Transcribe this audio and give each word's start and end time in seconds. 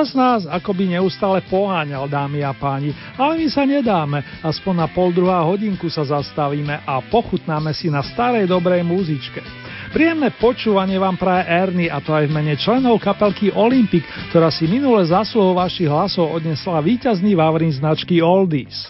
Čas 0.00 0.16
nás 0.16 0.48
akoby 0.48 0.96
neustále 0.96 1.44
poháňal, 1.44 2.08
dámy 2.08 2.40
a 2.40 2.56
páni, 2.56 2.96
ale 3.20 3.36
my 3.36 3.46
sa 3.52 3.68
nedáme. 3.68 4.24
Aspoň 4.40 4.74
na 4.80 4.88
pol 4.88 5.12
druhá 5.12 5.44
hodinku 5.44 5.92
sa 5.92 6.08
zastavíme 6.08 6.72
a 6.88 7.04
pochutnáme 7.04 7.76
si 7.76 7.92
na 7.92 8.00
starej 8.00 8.48
dobrej 8.48 8.80
múzičke. 8.80 9.44
Príjemné 9.92 10.32
počúvanie 10.40 10.96
vám 10.96 11.20
praje 11.20 11.52
Erny 11.52 11.92
a 11.92 12.00
to 12.00 12.16
aj 12.16 12.32
v 12.32 12.32
mene 12.32 12.56
členov 12.56 12.96
kapelky 12.96 13.52
Olympic, 13.52 14.08
ktorá 14.32 14.48
si 14.48 14.64
minule 14.64 15.04
zásluhou 15.04 15.52
vašich 15.52 15.92
hlasov 15.92 16.32
odnesla 16.32 16.80
víťazný 16.80 17.36
Vavrin 17.36 17.68
značky 17.68 18.24
Oldies. 18.24 18.88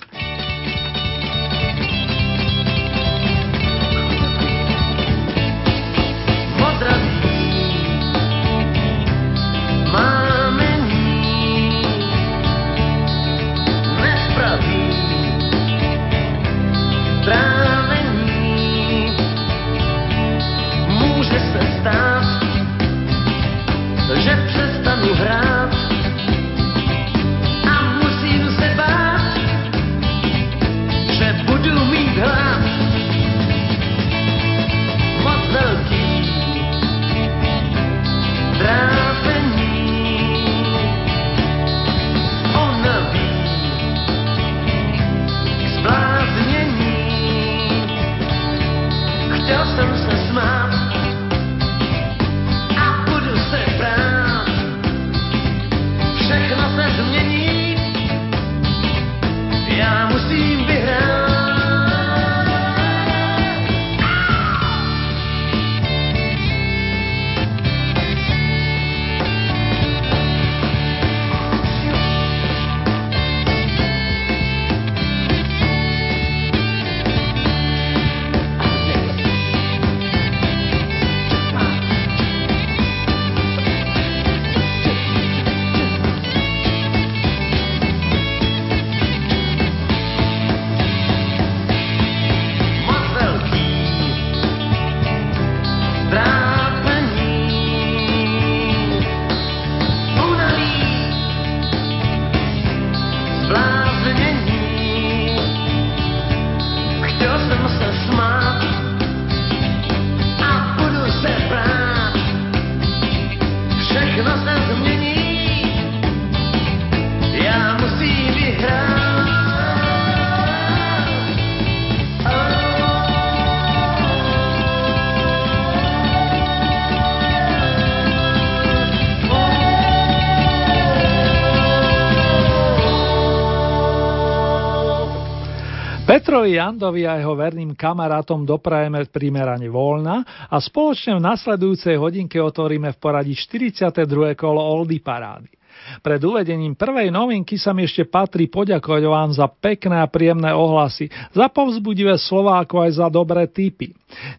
Jandovi 136.56 137.06
a 137.06 137.20
jeho 137.20 137.36
verným 137.36 137.76
kamarátom 137.76 138.42
doprajeme 138.42 139.04
primerane 139.12 139.70
voľna 139.70 140.24
a 140.48 140.56
spoločne 140.58 141.20
v 141.20 141.24
nasledujúcej 141.28 141.94
hodinke 142.00 142.40
otvoríme 142.40 142.90
v 142.94 142.98
poradí 142.98 143.36
42. 143.36 144.34
kolo 144.34 144.58
Oldy 144.58 144.98
parády. 144.98 145.59
Pred 146.00 146.20
uvedením 146.22 146.78
prvej 146.78 147.12
novinky 147.12 147.60
sa 147.60 147.74
mi 147.76 147.84
ešte 147.84 148.06
patrí 148.08 148.46
poďakovať 148.46 149.02
vám 149.04 149.30
za 149.34 149.46
pekné 149.50 150.00
a 150.00 150.08
príjemné 150.08 150.54
ohlasy, 150.54 151.10
za 151.34 151.50
povzbudivé 151.50 152.16
slova 152.16 152.62
ako 152.62 152.86
aj 152.86 152.90
za 153.00 153.06
dobré 153.12 153.44
tipy. 153.50 153.92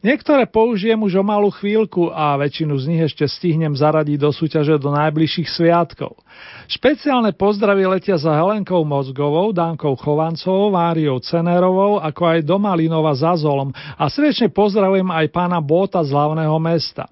Niektoré 0.03 0.51
použijem 0.51 0.99
už 0.99 1.21
o 1.21 1.23
malú 1.23 1.47
chvíľku 1.47 2.11
a 2.11 2.35
väčšinu 2.35 2.75
z 2.75 2.85
nich 2.91 3.01
ešte 3.07 3.23
stihnem 3.23 3.71
zaradiť 3.71 4.17
do 4.19 4.29
súťaže 4.33 4.75
do 4.75 4.91
najbližších 4.91 5.47
sviatkov. 5.47 6.19
Špeciálne 6.67 7.31
pozdravy 7.35 7.87
letia 7.87 8.19
za 8.19 8.35
Helenkou 8.35 8.83
Mozgovou, 8.83 9.55
Dankou 9.55 9.95
Chovancovou, 9.95 10.75
Máriou 10.75 11.19
Cenerovou, 11.23 12.03
ako 12.03 12.21
aj 12.35 12.39
do 12.43 12.57
Malinova 12.59 13.15
za 13.15 13.35
Zolom 13.39 13.71
a 13.75 14.03
srdečne 14.11 14.51
pozdravujem 14.51 15.07
aj 15.07 15.31
pána 15.31 15.63
Bóta 15.63 16.03
z 16.03 16.11
hlavného 16.11 16.57
mesta. 16.59 17.07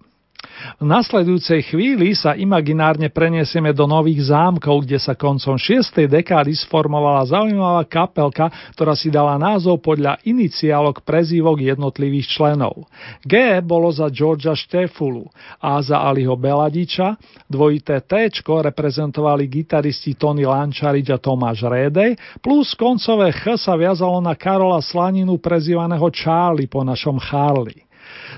V 0.79 0.88
nasledujúcej 0.88 1.67
chvíli 1.67 2.16
sa 2.16 2.31
imaginárne 2.31 3.11
preniesieme 3.11 3.75
do 3.75 3.83
nových 3.83 4.31
zámkov, 4.31 4.88
kde 4.88 4.95
sa 4.95 5.11
koncom 5.11 5.59
6. 5.59 6.07
dekády 6.07 6.55
sformovala 6.55 7.27
zaujímavá 7.27 7.83
kapelka, 7.83 8.47
ktorá 8.72 8.95
si 8.95 9.11
dala 9.11 9.35
názov 9.35 9.83
podľa 9.83 10.19
iniciálok 10.23 11.03
prezývok 11.03 11.59
jednotlivých 11.59 12.31
členov. 12.31 12.88
G 13.27 13.59
bolo 13.59 13.91
za 13.91 14.07
Georgia 14.07 14.55
Štefulu, 14.55 15.27
A 15.59 15.83
za 15.83 16.00
Aliho 16.00 16.39
Beladiča, 16.39 17.19
dvojité 17.51 18.00
T 18.03 18.31
reprezentovali 18.39 19.51
gitaristi 19.51 20.16
Tony 20.16 20.47
Lančarič 20.47 21.11
a 21.11 21.19
Tomáš 21.19 21.67
Rédej, 21.67 22.16
plus 22.39 22.71
koncové 22.79 23.35
Ch 23.35 23.59
sa 23.59 23.75
viazalo 23.75 24.23
na 24.23 24.39
Karola 24.39 24.80
Slaninu 24.80 25.35
prezývaného 25.39 26.07
Charlie 26.15 26.71
po 26.71 26.88
našom 26.88 27.19
Charlie. 27.19 27.88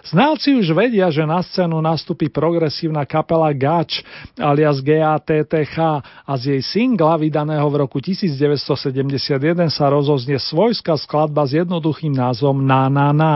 Znalci 0.08 0.56
už 0.58 0.74
vedia, 0.74 1.12
že 1.12 1.28
na 1.28 1.44
scénu 1.44 1.80
nastúpi 1.84 2.32
progresívna 2.32 3.06
kapela 3.06 3.52
Gač 3.54 4.02
alias 4.40 4.80
GATTH 4.82 5.78
a 6.26 6.34
z 6.40 6.58
jej 6.58 6.62
singla 6.62 7.20
vydaného 7.20 7.68
v 7.70 7.76
roku 7.86 8.00
1971 8.00 9.70
sa 9.70 9.86
rozoznie 9.92 10.40
svojská 10.40 10.98
skladba 10.98 11.46
s 11.46 11.60
jednoduchým 11.60 12.16
názvom 12.16 12.64
Na 12.64 12.88
na 12.88 13.12
na. 13.12 13.36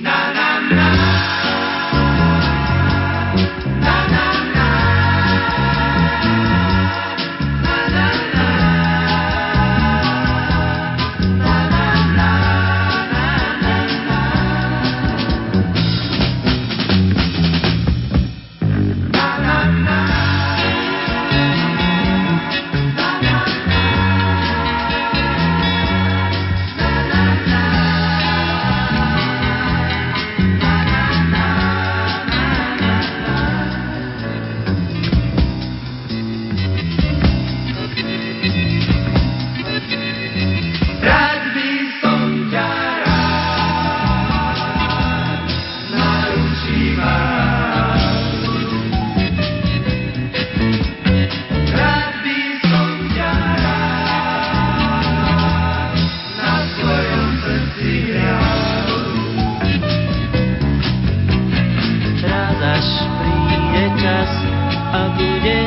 na, 0.00 0.18
na, 0.32 0.48
na. 0.70 1.49
náš 62.60 62.86
príde 63.16 63.84
čas 64.04 64.30
a 64.92 65.08
bude 65.16 65.59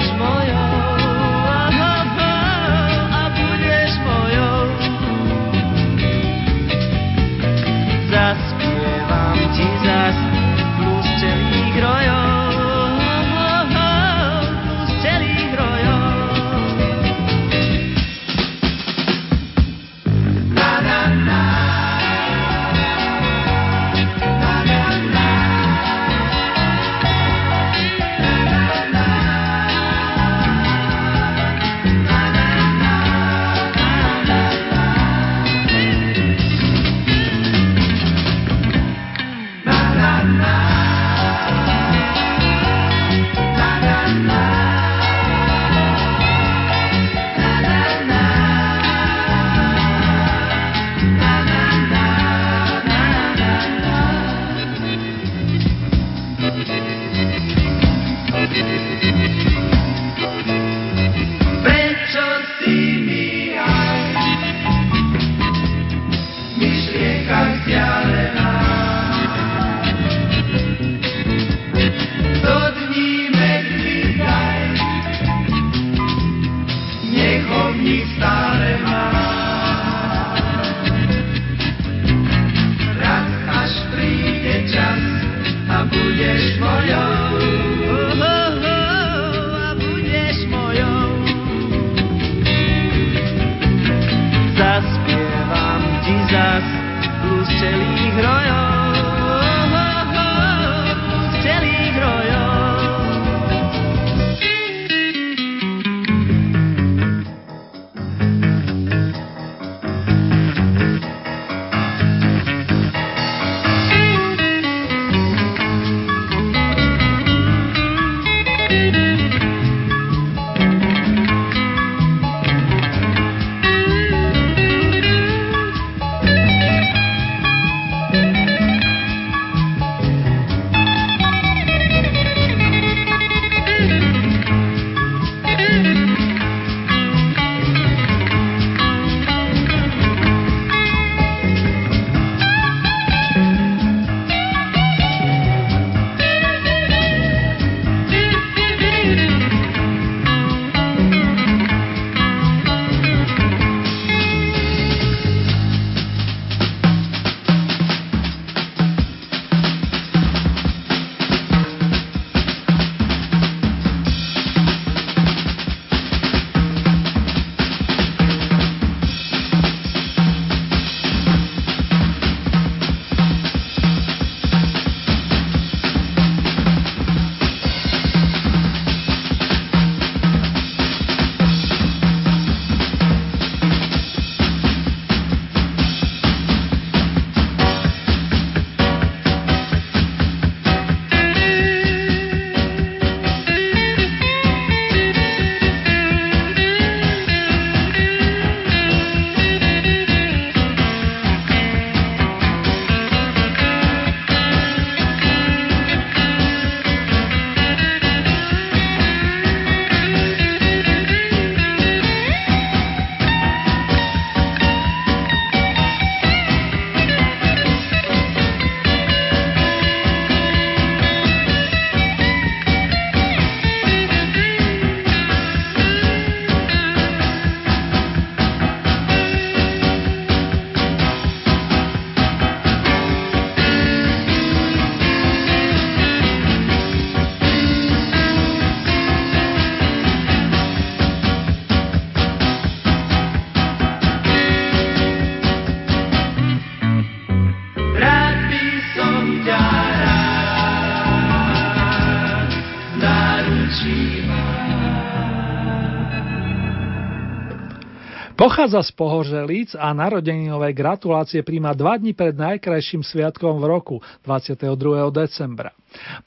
Pochádza 258.44 258.84
z 258.84 258.92
Pohoželic 259.00 259.72
a 259.72 259.96
narodeninové 259.96 260.76
gratulácie 260.76 261.48
príjma 261.48 261.72
dva 261.72 261.96
dní 261.96 262.12
pred 262.12 262.36
najkrajším 262.36 263.00
sviatkom 263.00 263.56
v 263.56 263.72
roku, 263.72 263.96
22. 264.28 264.68
decembra. 265.16 265.72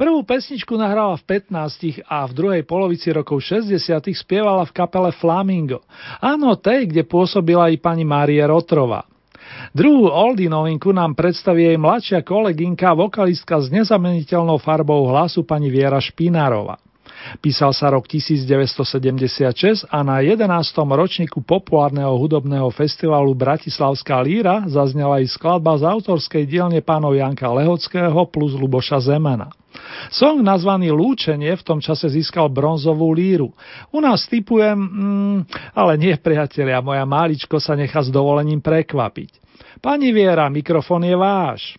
Prvú 0.01 0.25
pesničku 0.25 0.81
nahrala 0.81 1.21
v 1.21 1.45
15 1.45 2.09
a 2.09 2.25
v 2.25 2.33
druhej 2.33 2.63
polovici 2.65 3.13
rokov 3.13 3.45
60 3.45 4.17
spievala 4.17 4.65
v 4.65 4.73
kapele 4.73 5.13
Flamingo. 5.13 5.85
Áno, 6.25 6.57
tej, 6.57 6.89
kde 6.89 7.05
pôsobila 7.05 7.69
i 7.69 7.77
pani 7.77 8.09
Mária 8.09 8.49
Rotrova. 8.49 9.05
Druhú 9.77 10.09
oldie 10.09 10.49
novinku 10.49 10.97
nám 10.97 11.13
predstaví 11.13 11.69
jej 11.69 11.77
mladšia 11.77 12.25
kolegynka, 12.25 12.97
vokalistka 12.97 13.61
s 13.61 13.69
nezameniteľnou 13.69 14.57
farbou 14.57 15.05
hlasu 15.13 15.45
pani 15.45 15.69
Viera 15.69 16.01
Špinárova. 16.01 16.81
Písal 17.42 17.73
sa 17.75 17.92
rok 17.92 18.06
1976 18.09 19.87
a 19.90 19.99
na 20.02 20.23
11. 20.23 20.47
ročníku 20.76 21.42
populárneho 21.42 22.14
hudobného 22.16 22.71
festivalu 22.73 23.35
Bratislavská 23.35 24.21
líra 24.23 24.64
zaznela 24.66 25.18
aj 25.21 25.35
skladba 25.35 25.76
z 25.78 25.85
autorskej 25.87 26.45
dielne 26.47 26.80
pánov 26.80 27.14
Janka 27.18 27.50
Lehockého 27.50 28.21
plus 28.30 28.54
Luboša 28.56 29.02
Zemana. 29.02 29.52
Song 30.09 30.40
nazvaný 30.40 30.88
Lúčenie 30.88 31.52
v 31.52 31.66
tom 31.66 31.78
čase 31.85 32.09
získal 32.09 32.49
bronzovú 32.49 33.12
líru. 33.12 33.52
U 33.92 33.99
nás 34.00 34.25
typujem, 34.25 34.76
mm, 34.76 35.37
ale 35.76 35.92
nie 36.00 36.14
priatelia, 36.16 36.80
moja 36.80 37.04
máličko 37.04 37.61
sa 37.61 37.76
nechá 37.76 38.00
s 38.00 38.09
dovolením 38.09 38.64
prekvapiť. 38.64 39.45
Pani 39.85 40.09
Viera, 40.09 40.49
mikrofon 40.49 41.04
je 41.04 41.16
váš. 41.16 41.76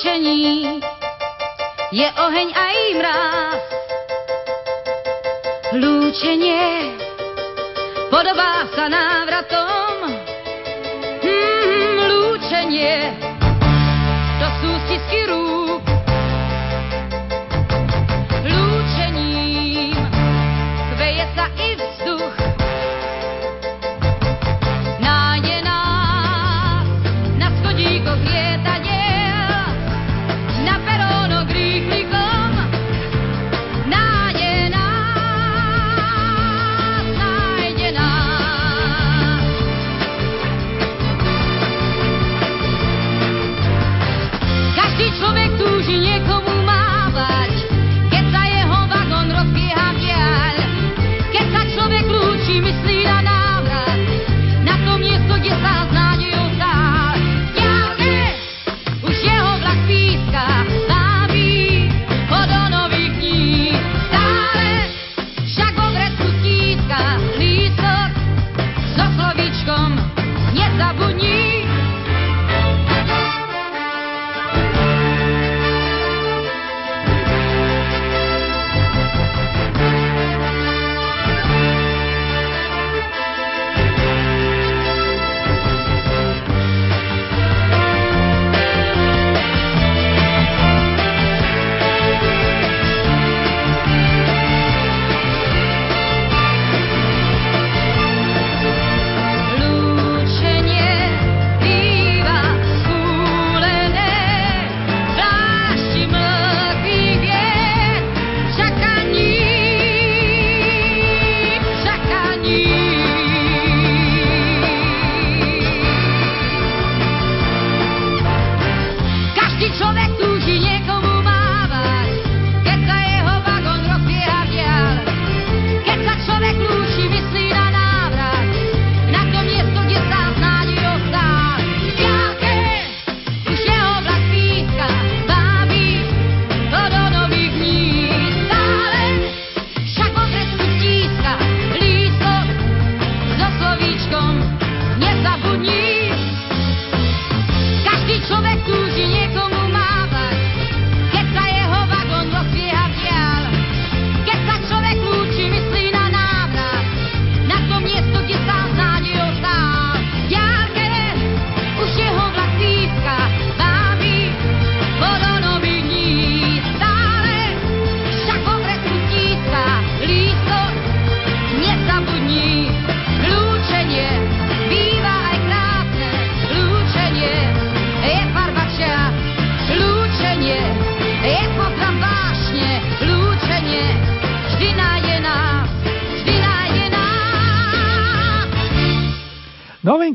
V 0.00 0.02
lúčení 0.02 0.80
je 1.92 2.08
oheň 2.08 2.48
aj 2.56 2.76
mráz. 2.96 3.62
Lúčenie 5.76 6.96
podobá 8.08 8.64
sa 8.72 8.88
návratom. 8.88 10.08
Mm, 11.20 11.96
lúčenie 12.16 13.12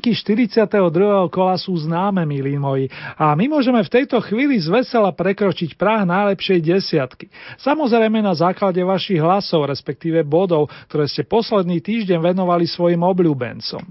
Novinky 0.05 0.21
42. 0.21 1.33
kola 1.33 1.57
sú 1.57 1.73
známe, 1.81 2.29
milí 2.29 2.61
moji, 2.61 2.93
a 3.17 3.33
my 3.33 3.49
môžeme 3.49 3.81
v 3.81 3.89
tejto 3.89 4.21
chvíli 4.21 4.61
zvesela 4.61 5.09
prekročiť 5.09 5.73
práh 5.73 6.05
najlepšej 6.05 6.61
desiatky. 6.61 7.25
Samozrejme 7.57 8.21
na 8.21 8.37
základe 8.37 8.77
vašich 8.85 9.17
hlasov, 9.17 9.65
respektíve 9.65 10.21
bodov, 10.21 10.69
ktoré 10.93 11.09
ste 11.09 11.25
posledný 11.25 11.81
týždeň 11.81 12.21
venovali 12.21 12.69
svojim 12.69 13.01
obľúbencom. 13.01 13.81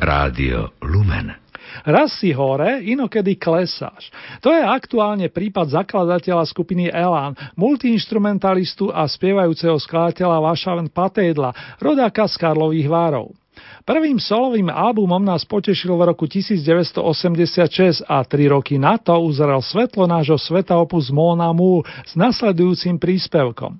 Rádio 0.00 0.72
Lumen. 0.88 1.45
Raz 1.86 2.18
si 2.18 2.34
hore, 2.34 2.82
inokedy 2.82 3.38
klesáš. 3.38 4.10
To 4.42 4.50
je 4.50 4.58
aktuálne 4.58 5.30
prípad 5.30 5.70
zakladateľa 5.70 6.42
skupiny 6.50 6.90
Elan, 6.90 7.38
multiinstrumentalistu 7.54 8.90
a 8.90 9.06
spievajúceho 9.06 9.78
skladateľa 9.78 10.42
Vašaven 10.50 10.90
Patédla, 10.90 11.54
rodáka 11.78 12.26
z 12.26 12.42
Karlových 12.42 12.90
Várov. 12.90 13.30
Prvým 13.86 14.18
solovým 14.18 14.66
albumom 14.66 15.22
nás 15.22 15.46
potešil 15.46 15.94
v 15.94 16.10
roku 16.10 16.26
1986 16.26 18.02
a 18.02 18.18
tri 18.26 18.50
roky 18.50 18.82
na 18.82 18.98
to 18.98 19.14
uzrel 19.22 19.62
svetlo 19.62 20.10
nášho 20.10 20.42
sveta 20.42 20.74
opus 20.74 21.14
Mona 21.14 21.54
Moore 21.54 21.86
s 22.02 22.18
nasledujúcim 22.18 22.98
príspevkom. 22.98 23.78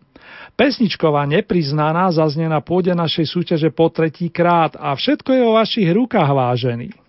Pesničková 0.54 1.26
nepriznaná 1.26 2.06
zaznie 2.14 2.46
na 2.46 2.62
pôde 2.62 2.94
našej 2.94 3.26
súťaže 3.28 3.68
po 3.75 3.90
tretí 3.90 4.30
krát 4.30 4.78
a 4.78 4.94
všetko 4.94 5.30
je 5.34 5.42
vo 5.42 5.52
vašich 5.58 5.90
rukách 5.90 6.30
vážený. 6.32 7.05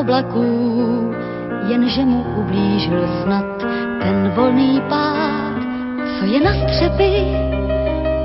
Oblaků, 0.00 1.14
jenže 1.68 2.04
mu 2.04 2.24
ublížil 2.36 3.08
snad 3.22 3.44
ten 4.02 4.32
volný 4.36 4.82
pád, 4.88 5.62
co 6.18 6.24
je 6.24 6.40
na 6.40 6.52
střepy, 6.54 7.12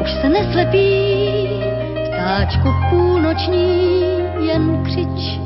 už 0.01 0.12
se 0.21 0.29
neslepí, 0.29 1.47
ptáčku 2.07 2.69
půlnoční 2.89 3.91
jen 4.39 4.84
křič, 4.84 5.39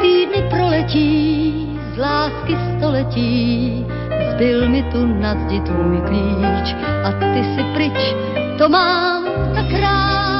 týdny 0.00 0.48
proletí, 0.50 1.66
z 1.94 1.98
lásky 1.98 2.56
století, 2.76 3.86
zbyl 4.32 4.68
mi 4.68 4.82
tu 4.82 5.06
na 5.06 5.34
zdi 5.34 5.60
tvůj 5.60 6.00
klíč. 6.06 6.76
A 7.04 7.12
ty 7.12 7.44
si 7.54 7.64
pryč, 7.74 8.14
to 8.58 8.68
mám 8.68 9.24
tak 9.54 9.80
ráda, 9.80 10.39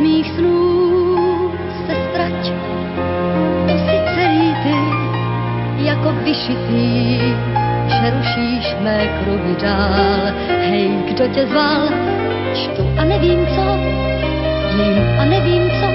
mých 0.00 0.30
snů 0.30 1.52
se 1.86 1.94
strať. 2.10 2.52
To 3.66 3.74
si 3.78 3.96
celý 4.14 4.54
ty, 4.62 4.76
jako 5.84 6.12
vyšitý, 6.12 7.18
že 7.88 8.10
rušíš 8.10 8.76
mé 8.80 8.98
kruhy 9.06 9.56
dál. 9.62 10.32
Hej, 10.48 10.90
kdo 11.08 11.26
tě 11.26 11.46
zval, 11.46 11.88
čtu 12.54 12.82
a 12.98 13.04
nevím 13.04 13.46
co, 13.46 13.64
jím 14.76 15.04
a 15.20 15.24
nevím 15.24 15.70
co, 15.80 15.88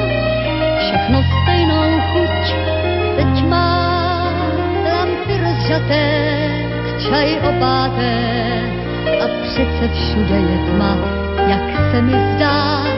všechno 0.79 1.23
stejnou 1.23 2.01
chuť. 2.11 2.55
Teď 3.15 3.45
má 3.47 3.93
lampy 4.93 5.33
rozžaté, 5.43 6.05
čaj 7.09 7.39
opáté 7.49 8.15
a 9.23 9.25
přece 9.41 9.93
všude 9.93 10.35
je 10.35 10.57
tma, 10.71 10.97
jak 11.47 11.91
se 11.91 12.01
mi 12.01 12.13
zdá, 12.35 12.92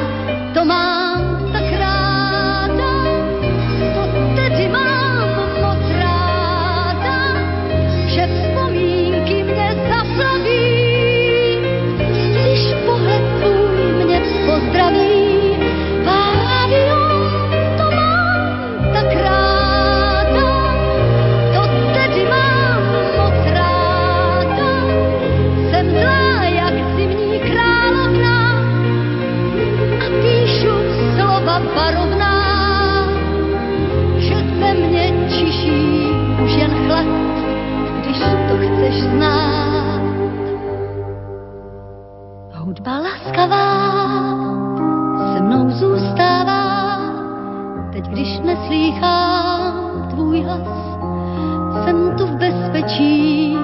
bezpečí, 52.85 53.57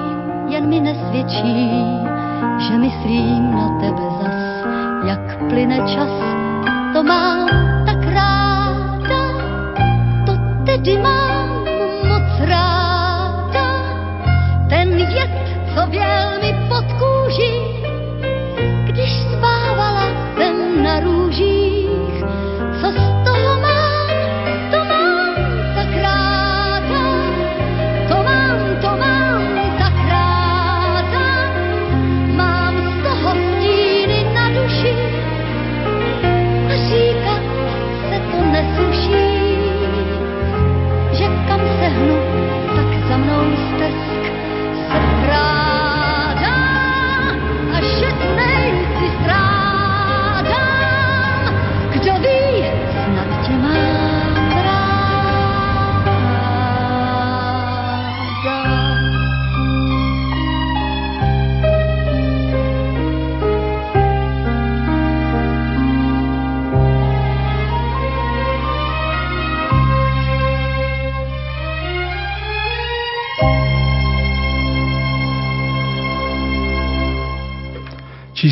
jen 0.48 0.68
mi 0.68 0.80
nesvědčí, 0.80 1.70
že 2.58 2.78
myslím 2.78 3.52
na 3.52 3.80
tebe 3.80 4.02
zas, 4.22 4.66
jak 5.04 5.48
plyne 5.48 5.76
čas, 5.76 6.10
to 6.92 7.02
mám 7.02 7.71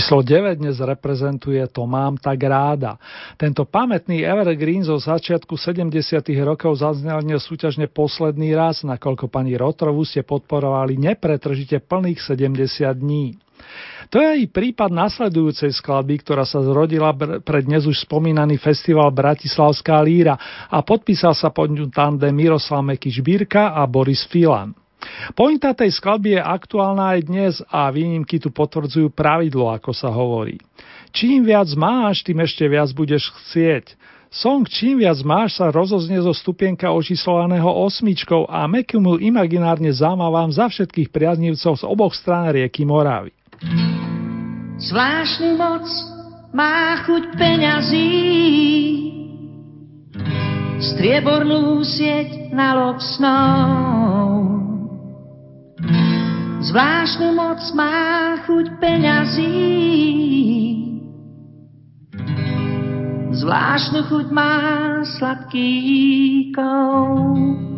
Číslo 0.00 0.24
9 0.24 0.64
dnes 0.64 0.80
reprezentuje 0.80 1.60
To 1.76 1.84
mám 1.84 2.16
tak 2.16 2.40
ráda. 2.40 2.96
Tento 3.36 3.68
pamätný 3.68 4.24
evergreen 4.24 4.80
zo 4.80 4.96
začiatku 4.96 5.60
70. 5.60 5.92
rokov 6.40 6.80
zaznel 6.80 7.20
dnes 7.20 7.44
súťažne 7.44 7.84
posledný 7.84 8.56
raz, 8.56 8.80
nakoľko 8.80 9.28
pani 9.28 9.60
Rotrovu 9.60 10.08
ste 10.08 10.24
podporovali 10.24 10.96
nepretržite 10.96 11.84
plných 11.84 12.16
70 12.16 12.96
dní. 12.96 13.36
To 14.08 14.24
je 14.24 14.40
aj 14.40 14.48
prípad 14.48 14.88
nasledujúcej 14.88 15.68
skladby, 15.68 16.24
ktorá 16.24 16.48
sa 16.48 16.64
zrodila 16.64 17.12
pre 17.44 17.60
dnes 17.60 17.84
už 17.84 18.00
spomínaný 18.08 18.56
festival 18.56 19.12
Bratislavská 19.12 20.00
líra 20.00 20.32
a 20.72 20.80
podpísal 20.80 21.36
sa 21.36 21.52
pod 21.52 21.68
ňu 21.76 21.92
tandem 21.92 22.32
Miroslav 22.32 22.80
Mekyš 22.88 23.20
Bírka 23.20 23.76
a 23.76 23.84
Boris 23.84 24.24
Filan. 24.24 24.72
Pointa 25.32 25.72
tej 25.72 25.94
skladby 25.94 26.36
je 26.36 26.42
aktuálna 26.42 27.16
aj 27.16 27.20
dnes 27.26 27.54
a 27.70 27.88
výnimky 27.88 28.38
tu 28.42 28.52
potvrdzujú 28.52 29.12
pravidlo, 29.12 29.70
ako 29.72 29.90
sa 29.94 30.12
hovorí. 30.12 30.60
Čím 31.10 31.48
viac 31.48 31.66
máš, 31.74 32.22
tým 32.22 32.38
ešte 32.42 32.66
viac 32.70 32.90
budeš 32.94 33.34
chcieť. 33.34 33.98
Song 34.30 34.62
Čím 34.62 35.02
viac 35.02 35.18
máš 35.26 35.58
sa 35.58 35.74
rozoznie 35.74 36.22
zo 36.22 36.30
stupienka 36.30 36.86
očíslovaného 36.86 37.66
osmičkou 37.66 38.46
a 38.46 38.62
Mekimu 38.70 39.18
imaginárne 39.18 39.90
zamávam 39.90 40.54
za 40.54 40.70
všetkých 40.70 41.10
priaznivcov 41.10 41.82
z 41.82 41.82
oboch 41.82 42.14
strán 42.14 42.54
rieky 42.54 42.86
Moravy. 42.86 43.34
Zvláštnu 44.78 45.58
moc 45.58 45.82
má 46.54 47.02
chuť 47.02 47.34
peňazí, 47.34 48.10
striebornú 50.78 51.82
sieť 51.82 52.54
na 52.54 52.78
lob 52.78 53.02
snov. 53.02 54.59
Zvláštnu 56.60 57.32
moc 57.32 57.60
má 57.72 58.36
chuť 58.44 58.66
peňazí. 58.76 59.56
Zvláštnu 63.32 64.04
chuť 64.04 64.26
má 64.28 64.52
sladký 65.16 65.72
kov. 66.52 67.69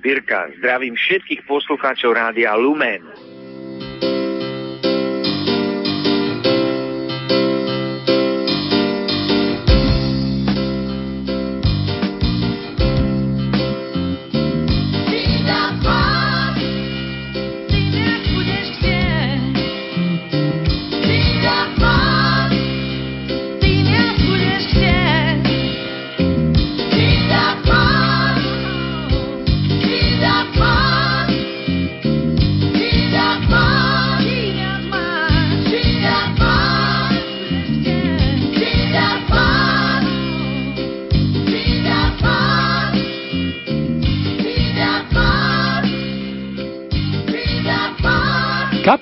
Špirka. 0.00 0.48
Zdravím 0.56 0.96
všetkých 0.96 1.44
poslucháčov 1.44 2.16
Rádia 2.16 2.56
Lumen. 2.56 3.04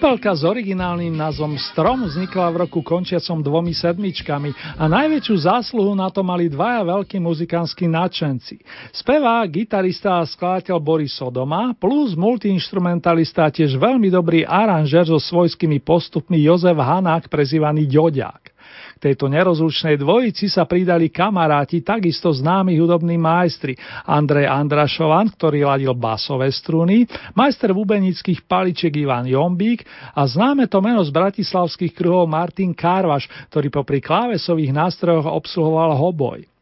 Kapelka 0.08 0.32
s 0.32 0.40
originálnym 0.40 1.12
názvom 1.20 1.60
Strom 1.60 2.08
vznikla 2.08 2.48
v 2.48 2.64
roku 2.64 2.80
končiacom 2.80 3.44
dvomi 3.44 3.76
sedmičkami 3.76 4.80
a 4.80 4.88
najväčšiu 4.88 5.36
zásluhu 5.44 5.92
na 5.92 6.08
to 6.08 6.24
mali 6.24 6.48
dvaja 6.48 6.80
veľkí 6.80 7.20
muzikánski 7.20 7.84
nadšenci. 7.92 8.56
Spevá, 8.88 9.44
gitarista 9.44 10.16
a 10.16 10.24
skladateľ 10.24 10.80
Boris 10.80 11.12
Sodoma 11.12 11.76
plus 11.76 12.16
multiinstrumentalista 12.16 13.52
tiež 13.52 13.76
veľmi 13.76 14.08
dobrý 14.08 14.48
aranžer 14.48 15.04
so 15.04 15.20
svojskými 15.20 15.76
postupmi 15.84 16.40
Jozef 16.40 16.80
Hanák 16.80 17.28
prezývaný 17.28 17.84
Ďoďák 17.84 18.57
tejto 18.98 19.30
nerozlučnej 19.30 19.96
dvojici 19.96 20.50
sa 20.50 20.66
pridali 20.66 21.08
kamaráti 21.08 21.80
takisto 21.86 22.34
známi 22.34 22.74
hudobní 22.76 23.14
majstri 23.16 23.78
Andrej 24.04 24.50
Andrašovan, 24.50 25.30
ktorý 25.32 25.64
ladil 25.64 25.94
basové 25.94 26.50
struny, 26.50 27.06
majster 27.38 27.70
bubenických 27.70 28.44
paliček 28.44 28.98
Ivan 28.98 29.30
Jombík 29.30 29.86
a 30.12 30.26
známe 30.26 30.66
to 30.66 30.82
meno 30.82 31.00
z 31.06 31.14
bratislavských 31.14 31.94
kruhov 31.94 32.26
Martin 32.26 32.74
Karvaš, 32.74 33.30
ktorý 33.48 33.70
popri 33.70 34.02
klávesových 34.02 34.74
nástrojoch 34.74 35.30
obsluhoval 35.30 35.94
hoboj. 35.94 36.57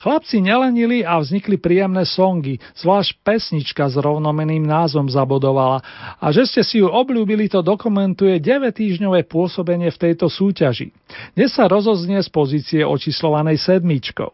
Chlapci 0.00 0.40
nelenili 0.40 1.04
a 1.04 1.20
vznikli 1.20 1.60
príjemné 1.60 2.08
songy, 2.08 2.56
zvlášť 2.72 3.20
pesnička 3.20 3.84
s 3.84 4.00
rovnomeným 4.00 4.64
názvom 4.64 5.12
zabodovala 5.12 5.84
a 6.16 6.26
že 6.32 6.48
ste 6.48 6.64
si 6.64 6.80
ju 6.80 6.88
obľúbili 6.88 7.52
to 7.52 7.60
dokumentuje 7.60 8.40
9-týždňové 8.40 9.28
pôsobenie 9.28 9.92
v 9.92 10.00
tejto 10.00 10.32
súťaži. 10.32 10.96
Dnes 11.36 11.52
sa 11.52 11.68
rozoznie 11.68 12.16
z 12.24 12.32
pozície 12.32 12.80
očíslovanej 12.80 13.60
sedmičkou. 13.60 14.32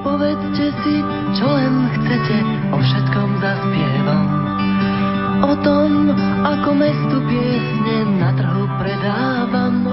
Povedzte 0.00 0.66
si, 0.80 0.94
čo 1.36 1.46
len 1.52 1.74
chcete, 2.00 2.36
o 2.72 2.78
všetkom 2.80 3.28
zaspievam 3.44 4.40
o 5.40 5.56
tom, 5.64 6.12
ako 6.44 6.70
mestu 6.76 7.16
piesne 7.24 7.96
na 8.20 8.30
trhu 8.36 8.59
predávam. 8.80 9.84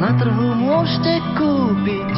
Na 0.00 0.16
trhu 0.16 0.56
môžete 0.56 1.20
kúpiť, 1.36 2.12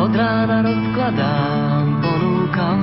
od 0.00 0.12
rána 0.16 0.64
rozkladám, 0.64 2.00
ponúkam. 2.00 2.80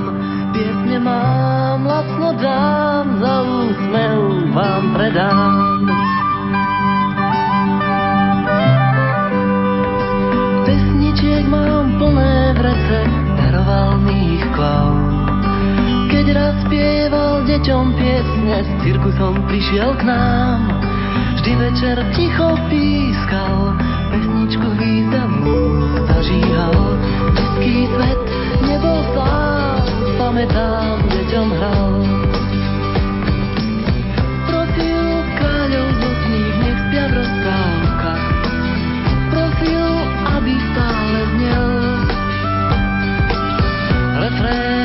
Piesne 0.54 1.02
mám, 1.02 1.82
lacno 1.82 2.38
dám, 2.38 3.06
za 3.18 3.36
úsmev 3.42 4.22
vám 4.54 4.84
predám. 4.94 5.54
Pesničiek 10.70 11.46
mám 11.50 11.98
plné 11.98 12.54
vrece, 12.54 13.00
daroval 13.42 13.98
mi 14.06 14.38
ich 14.38 14.48
klav 14.54 14.94
keď 16.08 16.34
raz 16.34 16.56
spieval 16.66 17.46
deťom 17.46 17.86
piesne, 17.94 18.58
s 18.66 18.70
cirkusom 18.82 19.38
prišiel 19.46 19.94
k 20.02 20.10
nám. 20.10 20.97
Vždy 21.48 21.64
večer 21.64 21.98
ticho 22.12 22.60
pískal, 22.68 23.72
pesničku 24.12 24.68
významnú 24.68 25.80
zažíhal. 26.12 26.76
Český 27.40 27.88
svet 27.88 28.22
nebol 28.68 29.00
sám, 29.16 29.80
pamätám, 30.20 31.08
deťom 31.08 31.48
hral. 31.56 31.92
Profil 34.44 35.08
kráľov 35.40 35.88
nocných, 35.96 36.56
nech 36.68 36.80
spia 36.84 37.06
v 37.08 37.14
rozprávkach. 37.16 38.24
Profil, 39.32 39.88
aby 40.36 40.52
stále 40.52 41.20
znel. 41.32 41.72
Refrén 44.20 44.77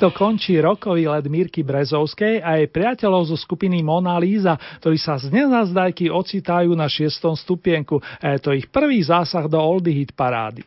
Takto 0.00 0.16
končí 0.16 0.56
rokový 0.56 1.12
let 1.12 1.28
Mírky 1.28 1.60
Brezovskej 1.60 2.40
a 2.40 2.56
jej 2.56 2.72
priateľov 2.72 3.28
zo 3.28 3.36
skupiny 3.36 3.84
Mona 3.84 4.16
Lisa, 4.16 4.56
ktorí 4.80 4.96
sa 4.96 5.20
z 5.20 5.28
nenazdajky 5.28 6.08
ocitajú 6.08 6.72
na 6.72 6.88
šiestom 6.88 7.36
stupienku 7.36 8.00
a 8.00 8.32
je 8.32 8.40
to 8.40 8.56
ich 8.56 8.64
prvý 8.72 9.04
zásah 9.04 9.44
do 9.44 9.60
Oldie 9.60 10.00
Hit 10.00 10.16
parády. 10.16 10.64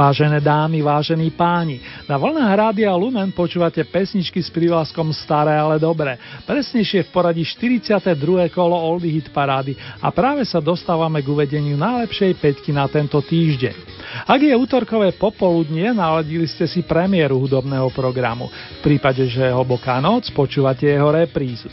Vážené 0.00 0.40
dámy, 0.40 0.80
vážení 0.80 1.28
páni, 1.28 1.76
na 2.08 2.16
vlnách 2.16 2.56
Rádia 2.56 2.88
Lumen 2.96 3.28
počúvate 3.36 3.84
pesničky 3.84 4.40
s 4.40 4.48
prívlaskom 4.48 5.12
Staré, 5.12 5.52
ale 5.60 5.76
dobré. 5.76 6.16
Presnejšie 6.48 7.04
v 7.04 7.12
poradí 7.12 7.44
42. 7.44 8.16
kolo 8.48 8.80
Oldie 8.80 9.20
Hit 9.20 9.28
parády 9.28 9.76
a 10.00 10.08
práve 10.08 10.48
sa 10.48 10.56
dostávame 10.56 11.20
k 11.20 11.28
uvedeniu 11.28 11.76
najlepšej 11.76 12.32
peťky 12.32 12.72
na 12.72 12.88
tento 12.88 13.20
týždeň. 13.20 13.76
Ak 14.24 14.40
je 14.40 14.56
útorkové 14.56 15.12
popoludnie, 15.12 15.92
naladili 15.92 16.48
ste 16.48 16.64
si 16.64 16.80
premiéru 16.80 17.36
hudobného 17.36 17.92
programu. 17.92 18.48
V 18.80 18.96
prípade, 18.96 19.28
že 19.28 19.52
je 19.52 19.52
hlboká 19.52 20.00
noc, 20.00 20.32
počúvate 20.32 20.88
jeho 20.88 21.12
reprízu. 21.12 21.68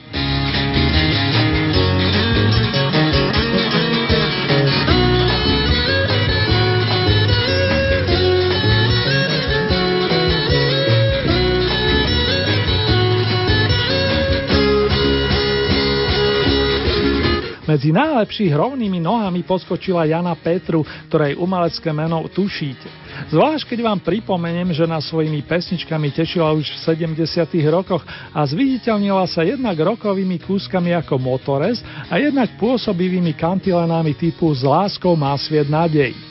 Medzi 17.67 17.91
najlepších 17.91 18.55
rovnými 18.55 19.03
nohami 19.03 19.43
poskočila 19.43 20.07
Jana 20.07 20.31
Petru, 20.39 20.87
ktorej 21.11 21.35
umelecké 21.35 21.91
meno 21.91 22.23
tušíte. 22.31 22.87
Zvlášť 23.27 23.75
keď 23.75 23.79
vám 23.83 23.99
pripomeniem, 23.99 24.71
že 24.71 24.87
na 24.87 25.03
svojimi 25.03 25.43
pesničkami 25.43 26.15
tešila 26.15 26.55
už 26.55 26.63
v 26.63 26.77
70. 27.11 27.27
rokoch 27.67 28.07
a 28.31 28.39
zviditeľnila 28.47 29.27
sa 29.27 29.43
jednak 29.43 29.75
rokovými 29.75 30.39
kúskami 30.47 30.95
ako 30.95 31.19
Motores 31.19 31.83
a 32.07 32.15
jednak 32.15 32.55
pôsobivými 32.55 33.35
kantilenami 33.35 34.15
typu 34.15 34.55
S 34.55 34.63
láskou 34.63 35.19
má 35.19 35.35
sviet 35.35 35.67
nádej. 35.67 36.26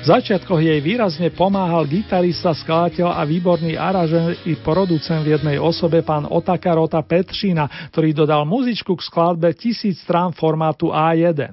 V 0.00 0.04
začiatkoch 0.08 0.64
jej 0.64 0.80
výrazne 0.80 1.28
pomáhal 1.28 1.84
gitarista, 1.84 2.56
skladateľ 2.56 3.12
a 3.12 3.28
výborný 3.28 3.76
aražer 3.76 4.40
i 4.48 4.56
producent 4.56 5.20
v 5.20 5.36
jednej 5.36 5.60
osobe 5.60 6.00
pán 6.00 6.24
Otakarota 6.24 7.04
Petšina, 7.04 7.92
ktorý 7.92 8.16
dodal 8.16 8.48
muzičku 8.48 8.96
k 8.96 9.04
skladbe 9.04 9.52
tisíc 9.52 10.00
strán 10.00 10.32
formátu 10.32 10.88
A1. 10.88 11.52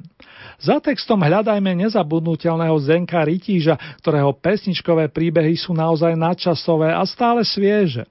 Za 0.60 0.80
textom 0.80 1.20
hľadajme 1.20 1.84
nezabudnutelného 1.84 2.76
Zenka 2.80 3.20
Rytíža, 3.28 3.76
ktorého 4.00 4.32
pesničkové 4.32 5.12
príbehy 5.12 5.60
sú 5.60 5.76
naozaj 5.76 6.16
nadčasové 6.16 6.96
a 6.96 7.04
stále 7.04 7.44
svieže. 7.44 8.08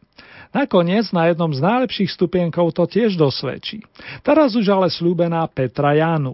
Nakoniec 0.52 1.12
na 1.12 1.28
jednom 1.28 1.52
z 1.52 1.60
najlepších 1.60 2.08
stupienkov 2.16 2.72
to 2.72 2.88
tiež 2.88 3.20
dosvedčí. 3.20 3.84
Teraz 4.24 4.56
už 4.56 4.64
ale 4.72 4.88
slúbená 4.88 5.44
Petra 5.48 5.92
Janu. 5.92 6.32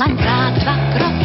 dlaň 0.00 0.16
dá 0.16 0.48
dva 0.56 0.74
kroky. 0.96 1.19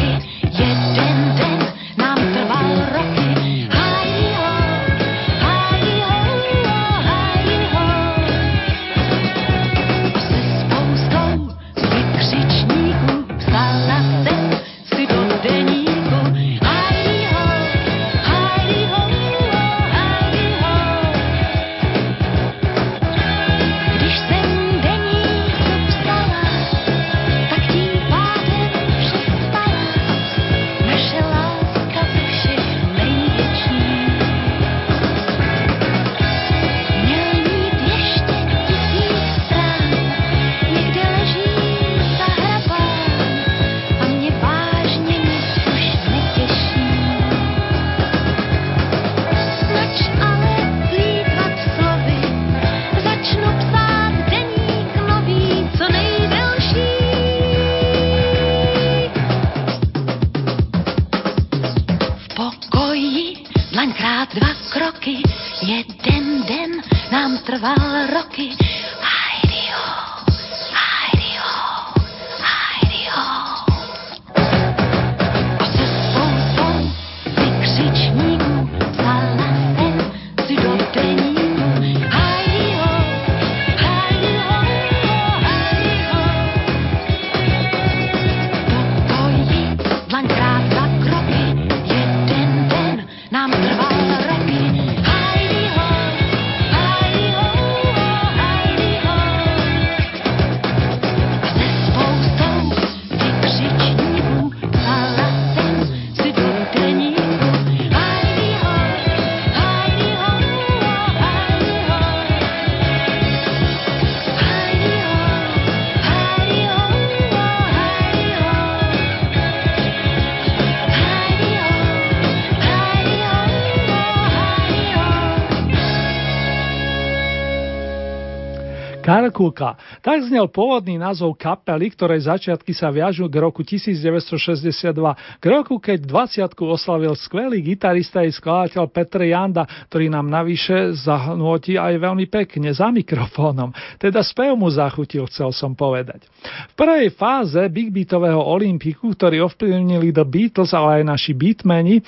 Cara, 129.06 129.25
Karkulka. 129.36 129.76
Tak 130.00 130.32
znel 130.32 130.48
pôvodný 130.48 130.96
názov 130.96 131.36
kapely, 131.36 131.92
ktorej 131.92 132.24
začiatky 132.24 132.72
sa 132.72 132.88
viažú 132.88 133.28
k 133.28 133.36
roku 133.36 133.60
1962, 133.60 134.96
k 135.36 135.44
roku, 135.44 135.76
keď 135.76 136.08
20 136.48 136.56
oslavil 136.56 137.12
skvelý 137.12 137.60
gitarista 137.60 138.24
i 138.24 138.32
skladateľ 138.32 138.88
Petr 138.88 139.28
Janda, 139.28 139.68
ktorý 139.92 140.08
nám 140.08 140.32
navyše 140.32 140.96
zahnutí 140.96 141.76
aj 141.76 142.00
veľmi 142.00 142.24
pekne 142.32 142.72
za 142.72 142.88
mikrofónom. 142.88 143.76
Teda 144.00 144.24
spev 144.24 144.56
mu 144.56 144.72
zachutil, 144.72 145.28
chcel 145.28 145.52
som 145.52 145.76
povedať. 145.76 146.24
V 146.72 146.74
prvej 146.80 147.12
fáze 147.12 147.60
Big 147.68 147.92
Beatového 147.92 148.40
Olympiku, 148.40 149.12
ktorý 149.12 149.52
ovplyvnili 149.52 150.16
The 150.16 150.24
Beatles, 150.24 150.72
ale 150.72 151.04
aj 151.04 151.12
naši 151.12 151.36
beatmeni, 151.36 152.00
e, 152.00 152.02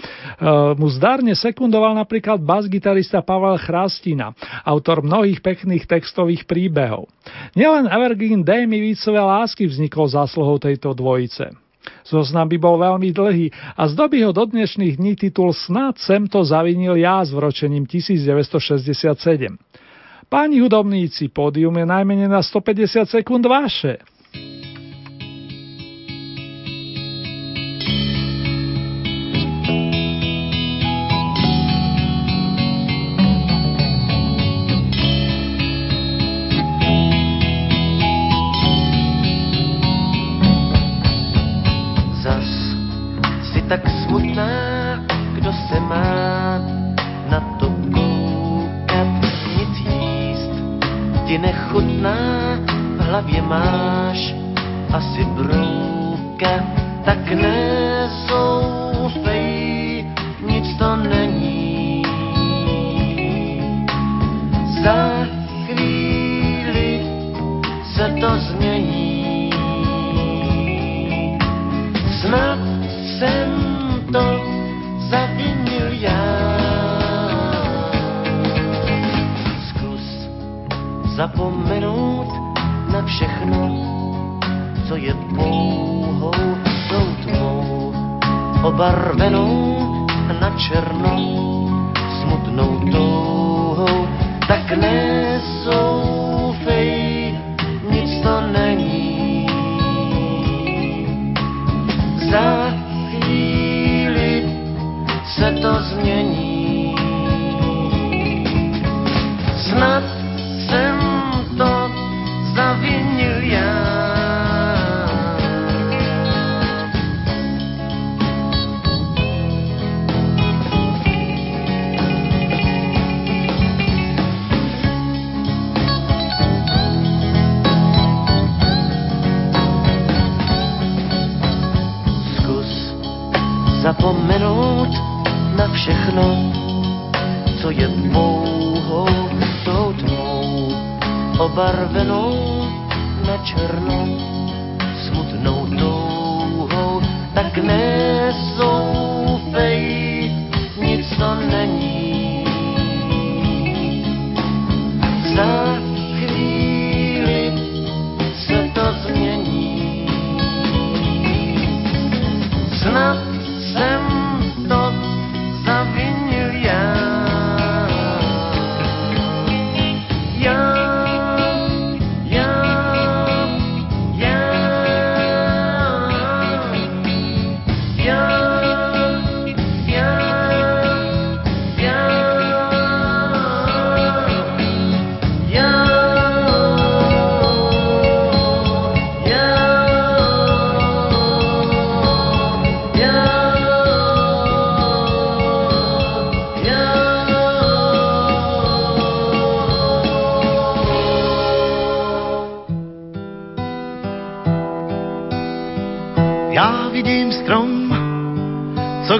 mu 0.81 0.89
zdarne 0.89 1.37
sekundoval 1.37 1.93
napríklad 1.93 2.41
bas-gitarista 2.41 3.20
Pavel 3.20 3.61
Chrastina, 3.61 4.33
autor 4.64 5.05
mnohých 5.05 5.45
pekných 5.45 5.85
textových 5.85 6.49
príbehov. 6.49 7.18
Nielen 7.57 7.89
Evergreen 7.91 8.45
Day 8.45 8.66
mi 8.66 8.81
vícové 8.81 9.21
lásky 9.21 9.66
vznikol 9.66 10.09
zásluhou 10.09 10.59
tejto 10.59 10.95
dvojice. 10.95 11.51
Zoznam 12.05 12.49
by 12.49 12.57
bol 12.61 12.77
veľmi 12.81 13.12
dlhý 13.12 13.49
a 13.77 13.89
zdobí 13.89 14.21
ho 14.25 14.33
do 14.33 14.45
dnešných 14.45 14.97
dní 15.01 15.16
titul 15.16 15.53
Snad 15.53 15.97
sem 16.01 16.29
to 16.29 16.45
zavinil 16.45 16.97
ja 16.97 17.25
s 17.25 17.33
vročením 17.33 17.89
1967. 17.89 19.57
Páni 20.29 20.61
hudobníci, 20.61 21.33
pódium 21.33 21.73
je 21.81 21.87
najmenej 21.89 22.29
na 22.29 22.45
150 22.45 23.09
sekúnd 23.09 23.45
vaše. 23.49 23.97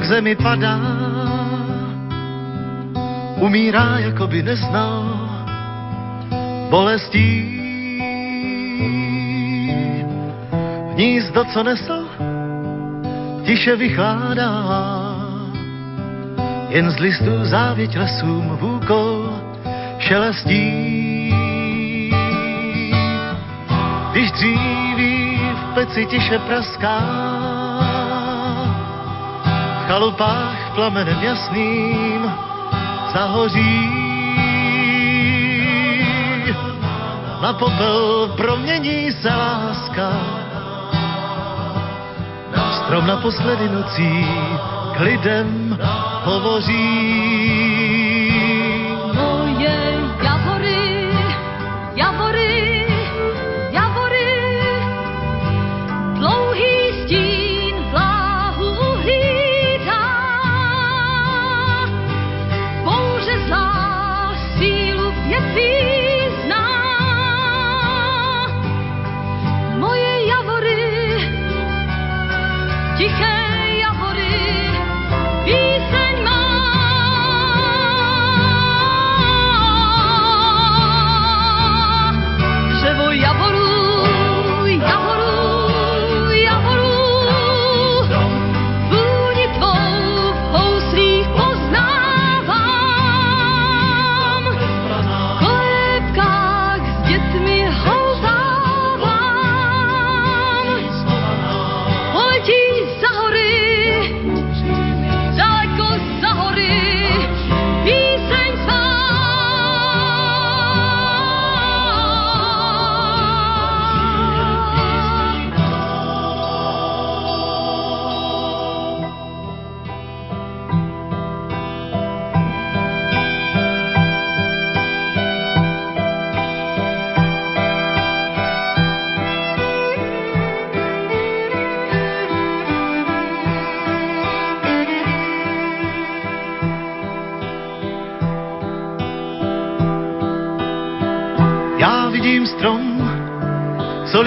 Zemi 0.09 0.35
padá, 0.35 0.81
umírá, 3.37 3.99
jako 3.99 4.27
by 4.27 4.43
neznal 4.43 5.05
bolestí. 6.71 7.61
Hnízdo, 10.93 11.45
co 11.45 11.63
nesl, 11.63 12.09
tiše 13.45 13.77
vychládá, 13.77 14.53
jen 16.69 16.91
z 16.91 16.99
listů 16.99 17.45
závěť 17.45 17.97
lesům 17.97 18.57
v 18.61 18.65
úkol 18.65 19.33
šelestí. 19.99 20.73
Když 24.13 24.33
dříví 24.33 25.41
v 25.55 25.75
peci 25.75 26.07
tiše 26.07 26.39
praská, 26.39 27.28
chalupách 29.89 30.77
plamenem 30.77 31.17
jasným 31.23 32.21
zahoří. 33.13 33.89
Na 37.43 37.53
popel 37.53 38.29
promění 38.37 39.13
se 39.13 39.29
láska, 39.29 40.13
strom 42.73 43.07
naposledy 43.07 43.69
nocí 43.69 44.27
k 44.97 45.01
lidem 45.01 45.79
hovoří. 46.25 47.18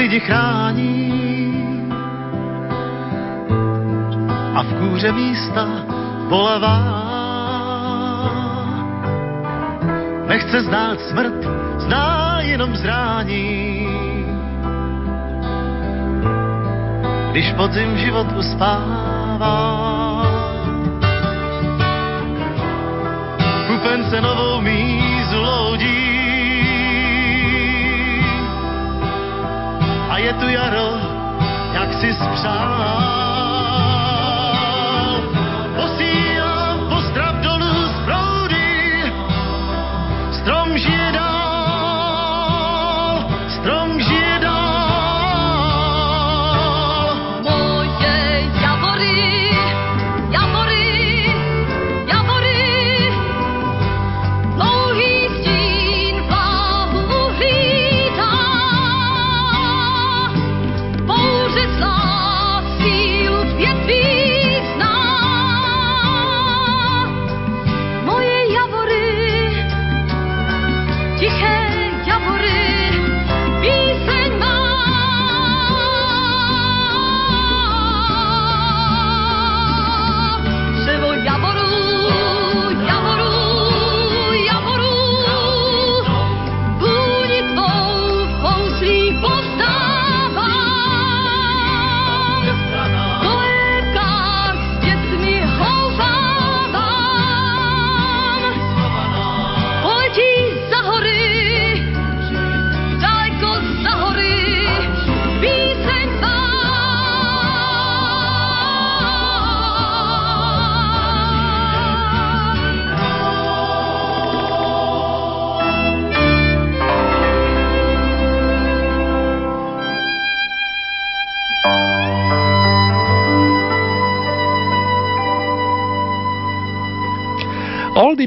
Lidi 0.02 0.20
chrání 0.20 1.14
a 4.56 4.64
v 4.64 4.74
kůře 4.80 5.12
místa 5.12 5.68
bolevá. 6.30 6.78
Nechce 10.28 10.62
znát 10.62 11.00
smrt, 11.02 11.34
zná 11.78 12.38
jenom 12.42 12.76
zrání. 12.76 13.88
Když 17.32 17.54
podzim 17.54 17.98
život 17.98 18.28
uspává, 18.38 19.52
kupence 23.68 24.22
novou 24.22 24.62
mízu 24.62 25.42
loudí 25.42 26.11
je 30.22 30.34
tu 30.34 30.48
jaro, 30.50 30.94
jak 31.74 31.94
si 31.94 32.14
spřál. 32.14 33.31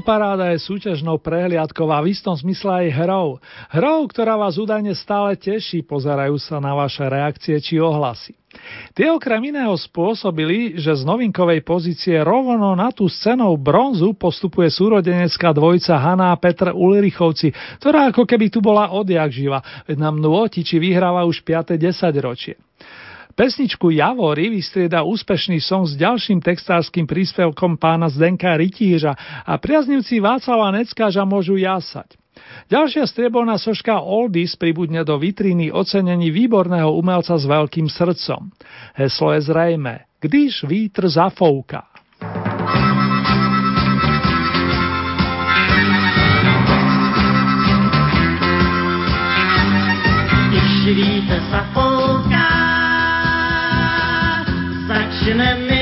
Oldy 0.04 0.20
paráda 0.20 0.52
je 0.52 0.60
súťažnou 0.60 1.16
prehliadkou 1.16 1.88
a 1.88 2.04
v 2.04 2.12
istom 2.12 2.36
zmysle 2.36 2.68
aj 2.68 2.88
hrou. 2.92 3.40
Hrou, 3.72 4.04
ktorá 4.04 4.36
vás 4.36 4.60
údajne 4.60 4.92
stále 4.92 5.32
teší, 5.32 5.80
pozerajú 5.80 6.36
sa 6.36 6.60
na 6.60 6.76
vaše 6.76 7.08
reakcie 7.08 7.56
či 7.56 7.80
ohlasy. 7.80 8.36
Tie 8.92 9.08
okrem 9.08 9.48
iného 9.48 9.72
spôsobili, 9.72 10.76
že 10.76 10.92
z 10.92 11.08
novinkovej 11.08 11.64
pozície 11.64 12.20
rovno 12.20 12.76
na 12.76 12.92
tú 12.92 13.08
scenou 13.08 13.56
bronzu 13.56 14.12
postupuje 14.12 14.68
súrodenecká 14.68 15.56
dvojica 15.56 15.96
Hanna 15.96 16.36
a 16.36 16.40
Petr 16.40 16.76
Ulrichovci, 16.76 17.56
ktorá 17.80 18.12
ako 18.12 18.28
keby 18.28 18.52
tu 18.52 18.60
bola 18.60 18.92
odjak 18.92 19.32
živa, 19.32 19.64
veď 19.88 20.04
nám 20.04 20.20
nôti 20.20 20.60
či 20.60 20.76
vyhráva 20.76 21.24
už 21.24 21.40
5. 21.40 21.80
10 21.80 22.12
ročie. 22.20 22.60
Pesničku 23.34 23.90
Javory 23.90 24.46
vystrieda 24.46 25.02
úspešný 25.02 25.58
som 25.58 25.82
s 25.82 25.98
ďalším 25.98 26.38
textárským 26.38 27.02
príspevkom 27.02 27.74
pána 27.82 28.06
Zdenka 28.06 28.54
Rytíža 28.54 29.10
a 29.42 29.58
priaznivci 29.58 30.22
Václava 30.22 30.70
Neckáža 30.70 31.26
môžu 31.26 31.58
jasať. 31.58 32.14
Ďalšia 32.70 33.10
strieborná 33.10 33.58
soška 33.58 33.98
Oldies 33.98 34.54
pribudne 34.54 35.02
do 35.02 35.18
vitríny 35.18 35.74
ocenení 35.74 36.30
výborného 36.30 36.94
umelca 36.94 37.34
s 37.34 37.42
veľkým 37.42 37.90
srdcom. 37.90 38.54
Heslo 38.94 39.34
je 39.34 39.40
zrejme, 39.50 40.06
když 40.22 40.62
vítr 40.70 41.10
zafouká. 41.10 41.90
Když 50.54 50.70
vítr 50.94 51.38
zafouká, 51.50 51.93
Fortunately 55.24 55.73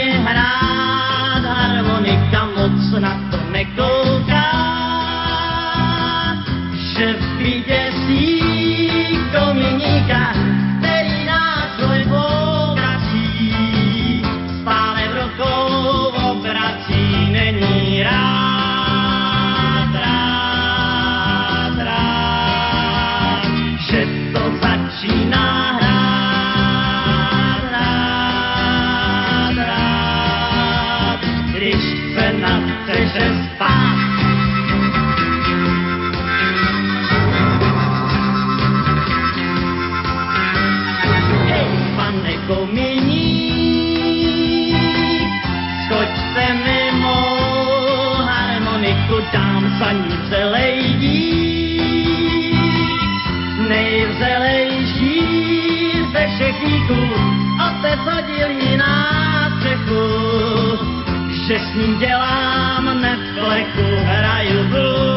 že 61.53 61.59
s 61.59 61.75
ním 61.75 61.99
dělám 61.99 63.01
Netflixu, 63.01 63.97
hraju 64.05 64.65
blues, 64.69 65.12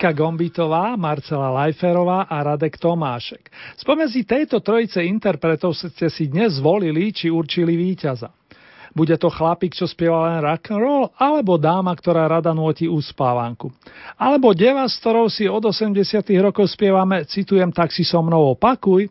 Marika 0.00 0.16
Gombitová, 0.16 0.96
Marcela 0.96 1.52
Lajferová 1.52 2.24
a 2.24 2.40
Radek 2.40 2.80
Tomášek. 2.80 3.52
Spomedzi 3.76 4.24
tejto 4.24 4.64
trojice 4.64 5.04
interpretov 5.04 5.76
ste 5.76 6.08
si 6.08 6.24
dnes 6.24 6.56
zvolili 6.56 7.12
či 7.12 7.28
určili 7.28 7.76
víťaza. 7.76 8.32
Bude 8.96 9.20
to 9.20 9.28
chlapík, 9.28 9.76
čo 9.76 9.84
spieva 9.84 10.24
len 10.24 10.40
rock 10.40 10.72
and 10.72 10.80
roll, 10.80 11.04
alebo 11.20 11.60
dáma, 11.60 11.92
ktorá 11.92 12.32
rada 12.32 12.56
nôti 12.56 12.88
uspávanku. 12.88 13.68
Alebo 14.16 14.56
deva, 14.56 14.88
s 14.88 14.96
ktorou 15.04 15.28
si 15.28 15.44
od 15.44 15.68
80 15.68 15.92
rokov 16.40 16.72
spievame, 16.72 17.28
citujem, 17.28 17.68
tak 17.68 17.92
si 17.92 18.00
so 18.00 18.24
mnou 18.24 18.56
opakuj. 18.56 19.04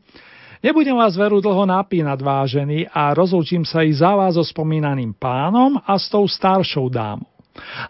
Nebudem 0.65 0.97
vás 0.97 1.13
veru 1.13 1.37
dlho 1.37 1.69
napínať, 1.69 2.17
vážený, 2.17 2.89
a 2.89 3.13
rozlúčim 3.13 3.61
sa 3.61 3.85
i 3.85 3.93
za 3.93 4.17
vás 4.17 4.41
so 4.41 4.41
spomínaným 4.41 5.13
pánom 5.13 5.77
a 5.85 5.93
s 6.01 6.09
tou 6.09 6.25
staršou 6.25 6.89
dámou. 6.89 7.38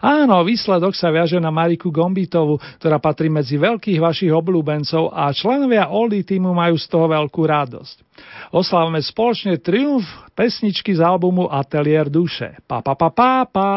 Áno, 0.00 0.42
výsledok 0.42 0.96
sa 0.96 1.12
viaže 1.12 1.36
na 1.38 1.52
Mariku 1.52 1.92
Gombitovu, 1.92 2.58
ktorá 2.80 2.98
patrí 2.98 3.28
medzi 3.28 3.60
veľkých 3.60 4.00
vašich 4.00 4.32
obľúbencov 4.32 5.12
a 5.12 5.30
členovia 5.30 5.92
Oldy 5.92 6.24
týmu 6.24 6.50
majú 6.50 6.74
z 6.80 6.86
toho 6.88 7.06
veľkú 7.06 7.42
radosť. 7.44 7.96
Oslavme 8.56 8.98
spoločne 9.04 9.60
triumf 9.60 10.06
pesničky 10.32 10.96
z 10.96 11.00
albumu 11.04 11.46
Atelier 11.52 12.08
duše. 12.08 12.58
Pa, 12.66 12.80
pa, 12.82 12.96
pa, 12.96 13.08
pa, 13.12 13.32
pa. 13.46 13.68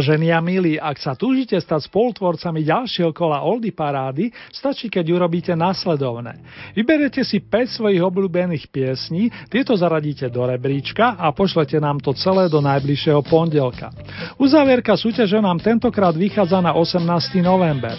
Vážení 0.00 0.32
a 0.32 0.40
milí, 0.40 0.80
ak 0.80 0.96
sa 0.96 1.12
túžite 1.12 1.52
stať 1.60 1.92
spolutvorcami 1.92 2.64
ďalšieho 2.64 3.12
kola 3.12 3.44
Oldy 3.44 3.68
Parády, 3.68 4.32
stačí, 4.48 4.88
keď 4.88 5.04
urobíte 5.12 5.52
následovné. 5.52 6.40
Vyberete 6.72 7.20
si 7.20 7.36
5 7.36 7.76
svojich 7.76 8.00
obľúbených 8.00 8.72
piesní, 8.72 9.28
tieto 9.52 9.76
zaradíte 9.76 10.32
do 10.32 10.48
rebríčka 10.48 11.20
a 11.20 11.28
pošlete 11.36 11.76
nám 11.76 12.00
to 12.00 12.16
celé 12.16 12.48
do 12.48 12.64
najbližšieho 12.64 13.20
pondelka. 13.28 13.92
Uzávierka 14.40 14.96
súťaže 14.96 15.36
nám 15.36 15.60
tentokrát 15.60 16.16
vychádza 16.16 16.64
na 16.64 16.72
18. 16.72 17.04
november. 17.44 17.92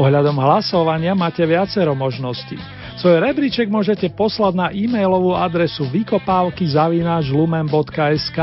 Ohľadom 0.00 0.40
hlasovania 0.40 1.12
máte 1.12 1.44
viacero 1.44 1.92
možností. 1.92 2.56
Svoj 3.04 3.20
rebríček 3.20 3.68
môžete 3.68 4.08
poslať 4.16 4.56
na 4.56 4.72
e-mailovú 4.72 5.36
adresu 5.36 5.84
vykopávky 5.92 6.64
lumen.sk. 7.28 8.40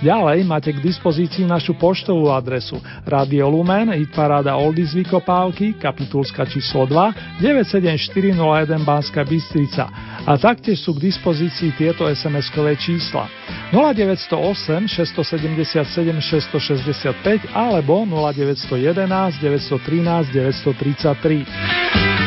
Ďalej 0.00 0.48
máte 0.48 0.72
k 0.72 0.80
dispozícii 0.80 1.44
našu 1.44 1.76
poštovú 1.76 2.32
adresu 2.32 2.80
Radio 3.04 3.52
Lumen, 3.52 3.92
Hitparáda 3.92 4.56
Oldies 4.56 4.96
Vykopávky, 4.96 5.76
kapitulska 5.76 6.48
číslo 6.48 6.88
2, 6.88 7.40
97401 7.44 8.80
Banska 8.80 9.20
Bystrica. 9.28 9.92
A 10.24 10.40
taktiež 10.40 10.80
sú 10.80 10.96
k 10.96 11.12
dispozícii 11.12 11.76
tieto 11.76 12.08
SMS-kové 12.08 12.80
čísla 12.80 13.28
0908 13.76 14.88
677 14.88 15.84
665 16.16 17.52
alebo 17.52 18.08
0911 18.08 19.36
913 19.36 20.32
933. 20.32 22.19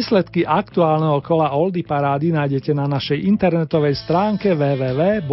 Výsledky 0.00 0.48
aktuálneho 0.48 1.20
kola 1.20 1.52
Oldy 1.52 1.84
Parády 1.84 2.32
nájdete 2.32 2.72
na 2.72 2.88
našej 2.88 3.20
internetovej 3.20 4.00
stránke 4.00 4.56
www.lumen.sk. 4.56 5.28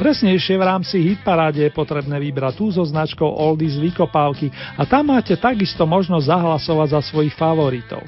Presnejšie 0.00 0.56
v 0.56 0.64
rámci 0.64 0.96
Hitparáde 0.96 1.68
je 1.68 1.76
potrebné 1.76 2.16
vybrať 2.16 2.56
tú 2.56 2.72
so 2.72 2.80
značkou 2.88 3.28
Oldies 3.28 3.76
Vykopávky 3.76 4.48
a 4.80 4.88
tam 4.88 5.12
máte 5.12 5.36
takisto 5.36 5.84
možnosť 5.84 6.24
zahlasovať 6.24 6.88
za 6.96 7.00
svojich 7.04 7.36
favoritov. 7.36 8.00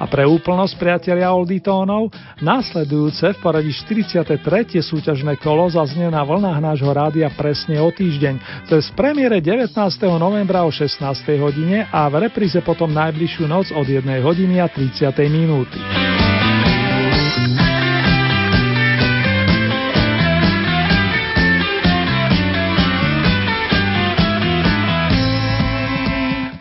A 0.00 0.08
pre 0.08 0.24
úplnosť 0.24 0.80
priatelia 0.80 1.28
Olditónov, 1.36 2.08
následujúce 2.40 3.36
v 3.36 3.38
poradí 3.44 3.76
43. 3.76 4.40
súťažné 4.80 5.36
kolo 5.36 5.68
zaznie 5.68 6.08
na 6.08 6.24
vlnách 6.24 6.64
nášho 6.64 6.88
rádia 6.96 7.28
presne 7.36 7.76
o 7.76 7.92
týždeň, 7.92 8.64
to 8.72 8.80
je 8.80 8.88
z 8.88 8.90
premiére 8.96 9.36
19. 9.44 9.76
novembra 10.16 10.64
o 10.64 10.72
16. 10.72 10.96
hodine 11.36 11.84
a 11.92 12.08
v 12.08 12.24
repríze 12.24 12.56
potom 12.64 12.88
najbližšiu 12.88 13.44
noc 13.44 13.65
od 13.74 13.88
1 13.88 14.02
hodiny 14.22 14.60
a 14.60 14.68
30. 14.68 15.10
minúty. 15.30 15.78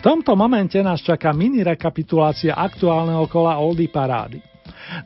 tomto 0.06 0.38
momente 0.38 0.78
nás 0.86 1.02
čaká 1.02 1.34
mini 1.34 1.66
rekapitulácia 1.66 2.54
aktuálneho 2.54 3.26
kola 3.26 3.58
Oldy 3.58 3.90
Parády. 3.90 4.38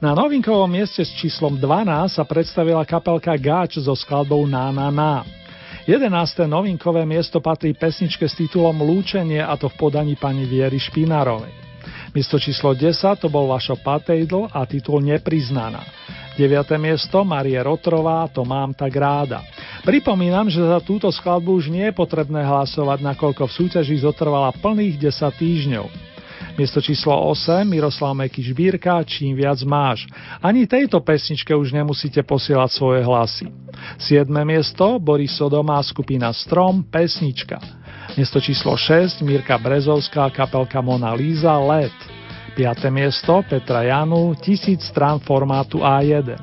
Na 0.03 0.11
novinkovom 0.11 0.67
mieste 0.67 1.07
s 1.07 1.15
číslom 1.15 1.55
12 1.55 2.19
sa 2.19 2.27
predstavila 2.27 2.83
kapelka 2.83 3.31
Gáč 3.39 3.79
so 3.79 3.95
skladbou 3.95 4.43
Na 4.43 4.75
na 4.75 4.91
na. 4.91 5.23
11. 5.87 6.11
novinkové 6.45 7.07
miesto 7.07 7.39
patrí 7.39 7.71
pesničke 7.71 8.27
s 8.27 8.35
titulom 8.35 8.75
Lúčenie 8.83 9.39
a 9.39 9.55
to 9.55 9.71
v 9.71 9.79
podaní 9.79 10.19
pani 10.19 10.43
Viery 10.43 10.77
Špinarovej. 10.77 11.68
Miesto 12.09 12.41
číslo 12.41 12.73
10 12.73 13.21
to 13.21 13.29
bol 13.29 13.45
Vašo 13.53 13.77
Patejdl 13.77 14.49
a 14.49 14.65
titul 14.65 15.05
Nepriznaná. 15.05 15.85
9. 16.39 16.79
miesto 16.79 17.21
Marie 17.27 17.59
Rotrová 17.59 18.23
To 18.31 18.47
mám 18.47 18.71
tak 18.71 18.95
ráda. 18.95 19.43
Pripomínam, 19.83 20.47
že 20.47 20.63
za 20.63 20.79
túto 20.79 21.11
skladbu 21.11 21.59
už 21.59 21.67
nie 21.67 21.85
je 21.91 21.93
potrebné 21.93 22.47
hlasovať, 22.47 23.03
nakoľko 23.03 23.43
v 23.45 23.55
súťaži 23.59 23.99
zotrvala 24.01 24.55
plných 24.55 24.95
10 24.97 25.35
týždňov. 25.35 25.85
Miesto 26.55 26.79
číslo 26.79 27.15
8 27.15 27.67
Miroslav 27.67 28.15
Meky 28.15 28.43
Žbírka 28.43 29.03
Čím 29.03 29.35
viac 29.35 29.59
máš. 29.67 30.07
Ani 30.39 30.67
tejto 30.67 30.99
pesničke 31.03 31.51
už 31.55 31.75
nemusíte 31.75 32.23
posielať 32.23 32.69
svoje 32.71 32.99
hlasy. 33.03 33.47
7. 33.99 34.27
miesto 34.43 34.97
Boris 34.99 35.35
Sodomá 35.35 35.79
skupina 35.83 36.31
Strom 36.33 36.83
Pesnička. 36.87 37.59
Miesto 38.17 38.41
číslo 38.41 38.73
6 38.73 39.21
Mirka 39.21 39.57
Brezovská 39.61 40.29
kapelka 40.33 40.81
Mona 40.81 41.13
Lisa 41.13 41.53
Let. 41.59 41.93
5. 42.57 42.89
miesto 42.89 43.45
Petra 43.45 43.85
Janu, 43.85 44.33
tisíc 44.33 44.81
strán 44.89 45.21
formátu 45.21 45.85
A1. 45.85 46.33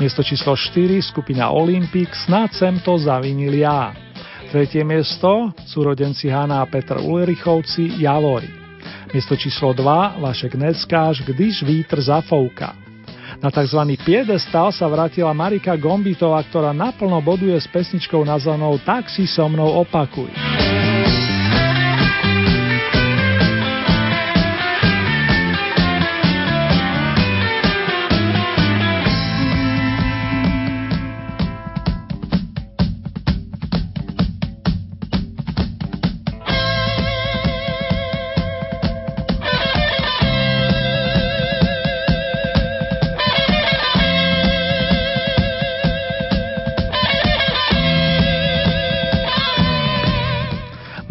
Miesto 0.00 0.22
číslo 0.22 0.52
4 0.56 1.02
skupina 1.02 1.48
Olympic, 1.48 2.12
snad 2.28 2.52
sem 2.52 2.78
to 2.84 3.00
zavinil 3.00 3.56
ja. 3.56 3.96
Tretie 4.52 4.84
miesto 4.84 5.52
sú 5.64 5.84
rodenci 5.84 6.28
Hanna 6.28 6.62
a 6.62 6.68
Petr 6.68 7.00
Ulrichovci 7.00 8.00
Javory. 8.00 8.48
Miesto 9.12 9.36
číslo 9.36 9.72
2 9.72 10.20
Vašek 10.20 10.54
Neckáš, 10.54 11.24
když 11.24 11.62
vítr 11.64 12.00
zafouka. 12.00 12.76
Na 13.38 13.54
tzv. 13.54 13.78
piedestal 14.02 14.74
sa 14.74 14.90
vrátila 14.90 15.30
Marika 15.30 15.78
Gombitová, 15.78 16.42
ktorá 16.42 16.74
naplno 16.74 17.22
boduje 17.22 17.54
s 17.54 17.70
pesničkou 17.70 18.26
nazvanou 18.26 18.80
Tak 18.82 19.06
si 19.12 19.30
so 19.30 19.46
mnou 19.46 19.84
opakuj. 19.84 20.32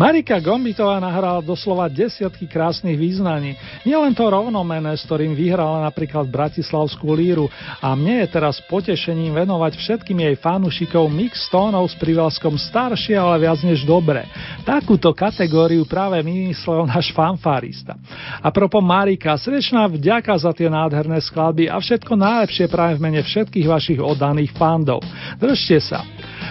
Marika 0.07 0.39
Gombitová 0.39 1.03
nahrala 1.03 1.43
doslova 1.43 1.91
desiatky 1.91 2.47
krásnych 2.47 2.95
význaní. 2.95 3.59
Nielen 3.83 4.15
to 4.15 4.23
rovnomené, 4.31 4.95
s 4.95 5.03
ktorým 5.03 5.35
vyhrala 5.35 5.83
napríklad 5.83 6.31
Bratislavskú 6.31 7.11
líru 7.11 7.51
a 7.83 7.91
mne 7.91 8.23
je 8.23 8.31
teraz 8.31 8.63
potešením 8.71 9.35
venovať 9.35 9.75
všetkým 9.75 10.15
jej 10.23 10.35
fanúšikov 10.39 11.11
mix 11.11 11.51
tónov 11.51 11.91
s 11.91 11.99
privlaskom 11.99 12.55
staršie, 12.55 13.19
ale 13.19 13.51
viac 13.51 13.59
než 13.67 13.83
dobre. 13.83 14.23
Takúto 14.63 15.11
kategóriu 15.11 15.83
práve 15.83 16.23
vymyslel 16.23 16.87
náš 16.87 17.11
fanfarista. 17.11 17.99
A 18.39 18.47
propo 18.47 18.79
Marika, 18.79 19.35
srdečná 19.35 19.91
vďaka 19.91 20.39
za 20.39 20.55
tie 20.55 20.71
nádherné 20.71 21.19
skladby 21.19 21.67
a 21.67 21.83
všetko 21.83 22.15
najlepšie 22.15 22.71
práve 22.71 22.95
v 22.95 23.03
mene 23.11 23.19
všetkých 23.27 23.67
vašich 23.67 23.99
oddaných 23.99 24.55
fandov. 24.55 25.03
Držte 25.35 25.83
sa. 25.83 25.99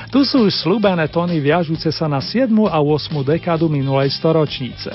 Tu 0.06 0.22
sú 0.22 0.46
už 0.46 0.54
slúbené 0.62 1.10
tóny 1.10 1.42
viažúce 1.42 1.90
sa 1.90 2.06
na 2.06 2.22
7. 2.22 2.46
a 2.70 2.78
8. 2.78 3.10
dekádu 3.26 3.66
minulej 3.66 4.14
storočnice. 4.14 4.94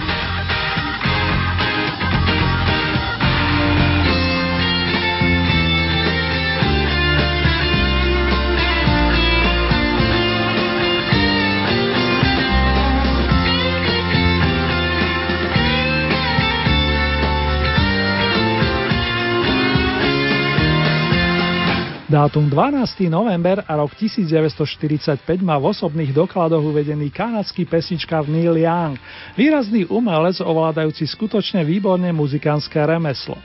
Dátum 22.11 22.51
12. 22.51 23.07
november 23.07 23.63
a 23.63 23.79
rok 23.79 23.95
1945 23.95 25.23
má 25.39 25.55
v 25.55 25.71
osobných 25.71 26.11
dokladoch 26.11 26.59
uvedený 26.59 27.07
kanadský 27.07 27.63
pesničkár 27.63 28.27
Neil 28.27 28.59
Young, 28.59 28.99
výrazný 29.39 29.87
umelec 29.87 30.43
ovládajúci 30.43 31.07
skutočne 31.07 31.63
výborne 31.63 32.11
muzikánske 32.11 32.83
remeslo. 32.83 33.39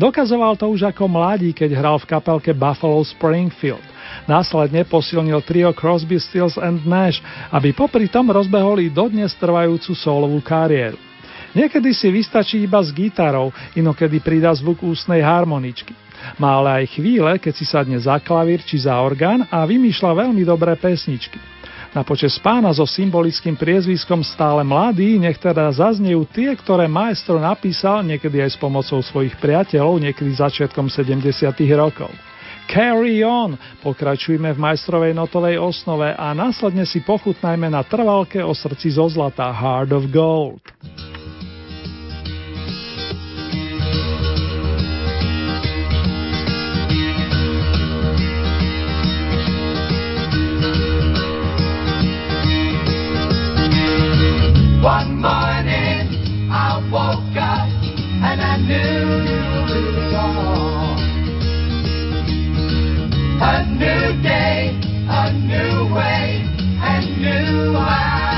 Dokazoval 0.00 0.56
to 0.56 0.64
už 0.64 0.88
ako 0.88 1.04
mladý, 1.12 1.52
keď 1.52 1.76
hral 1.76 2.00
v 2.00 2.08
kapelke 2.08 2.56
Buffalo 2.56 3.04
Springfield. 3.04 3.84
Následne 4.24 4.88
posilnil 4.88 5.44
trio 5.44 5.76
Crosby, 5.76 6.16
Stills 6.16 6.56
and 6.56 6.88
Nash, 6.88 7.20
aby 7.52 7.76
popri 7.76 8.08
tom 8.08 8.32
rozbehol 8.32 8.80
i 8.80 8.88
dodnes 8.88 9.36
trvajúcu 9.36 9.92
solovú 9.92 10.40
kariéru. 10.40 10.96
Niekedy 11.52 11.92
si 11.92 12.08
vystačí 12.08 12.64
iba 12.64 12.80
s 12.80 12.96
gitarou, 12.96 13.52
inokedy 13.76 14.24
pridá 14.24 14.56
zvuk 14.56 14.80
ústnej 14.88 15.20
harmoničky. 15.20 16.05
Má 16.36 16.58
ale 16.58 16.82
aj 16.82 16.98
chvíle, 16.98 17.38
keď 17.38 17.52
si 17.54 17.64
sadne 17.64 17.96
za 17.96 18.18
klavír 18.18 18.60
či 18.66 18.82
za 18.82 18.98
orgán 18.98 19.46
a 19.48 19.62
vymýšľa 19.62 20.26
veľmi 20.26 20.42
dobré 20.42 20.74
pesničky. 20.74 21.38
Na 21.96 22.04
počas 22.04 22.36
pána 22.36 22.68
so 22.76 22.84
symbolickým 22.84 23.56
priezviskom 23.56 24.20
stále 24.20 24.60
mladý, 24.60 25.16
nech 25.16 25.40
teda 25.40 25.72
zaznejú 25.72 26.28
tie, 26.28 26.52
ktoré 26.52 26.84
maestro 26.84 27.40
napísal 27.40 28.04
niekedy 28.04 28.44
aj 28.44 28.52
s 28.52 28.60
pomocou 28.60 29.00
svojich 29.00 29.32
priateľov, 29.40 30.04
niekedy 30.04 30.28
začiatkom 30.36 30.92
70. 30.92 31.32
rokov. 31.72 32.12
Carry 32.68 33.24
on! 33.24 33.56
Pokračujme 33.80 34.52
v 34.52 34.58
majstrovej 34.58 35.16
notovej 35.16 35.56
osnove 35.56 36.12
a 36.12 36.34
následne 36.36 36.84
si 36.84 37.00
pochutnajme 37.00 37.70
na 37.70 37.80
trvalke 37.86 38.44
o 38.44 38.52
srdci 38.52 38.92
zo 38.92 39.08
zlata 39.08 39.48
Heart 39.48 39.90
of 39.96 40.04
Gold. 40.12 40.60
One 54.86 55.20
morning 55.20 56.48
I 56.48 56.78
woke 56.92 57.36
up 57.36 57.68
and 58.22 58.40
I 58.40 58.56
knew 58.56 59.26
it 59.74 59.96
was 59.96 60.14
all. 60.14 60.94
A 63.42 63.66
new 63.66 64.22
day, 64.22 64.78
a 65.08 65.32
new 65.32 65.92
way, 65.92 66.46
and 66.80 67.20
new 67.20 67.74
how 67.74 68.35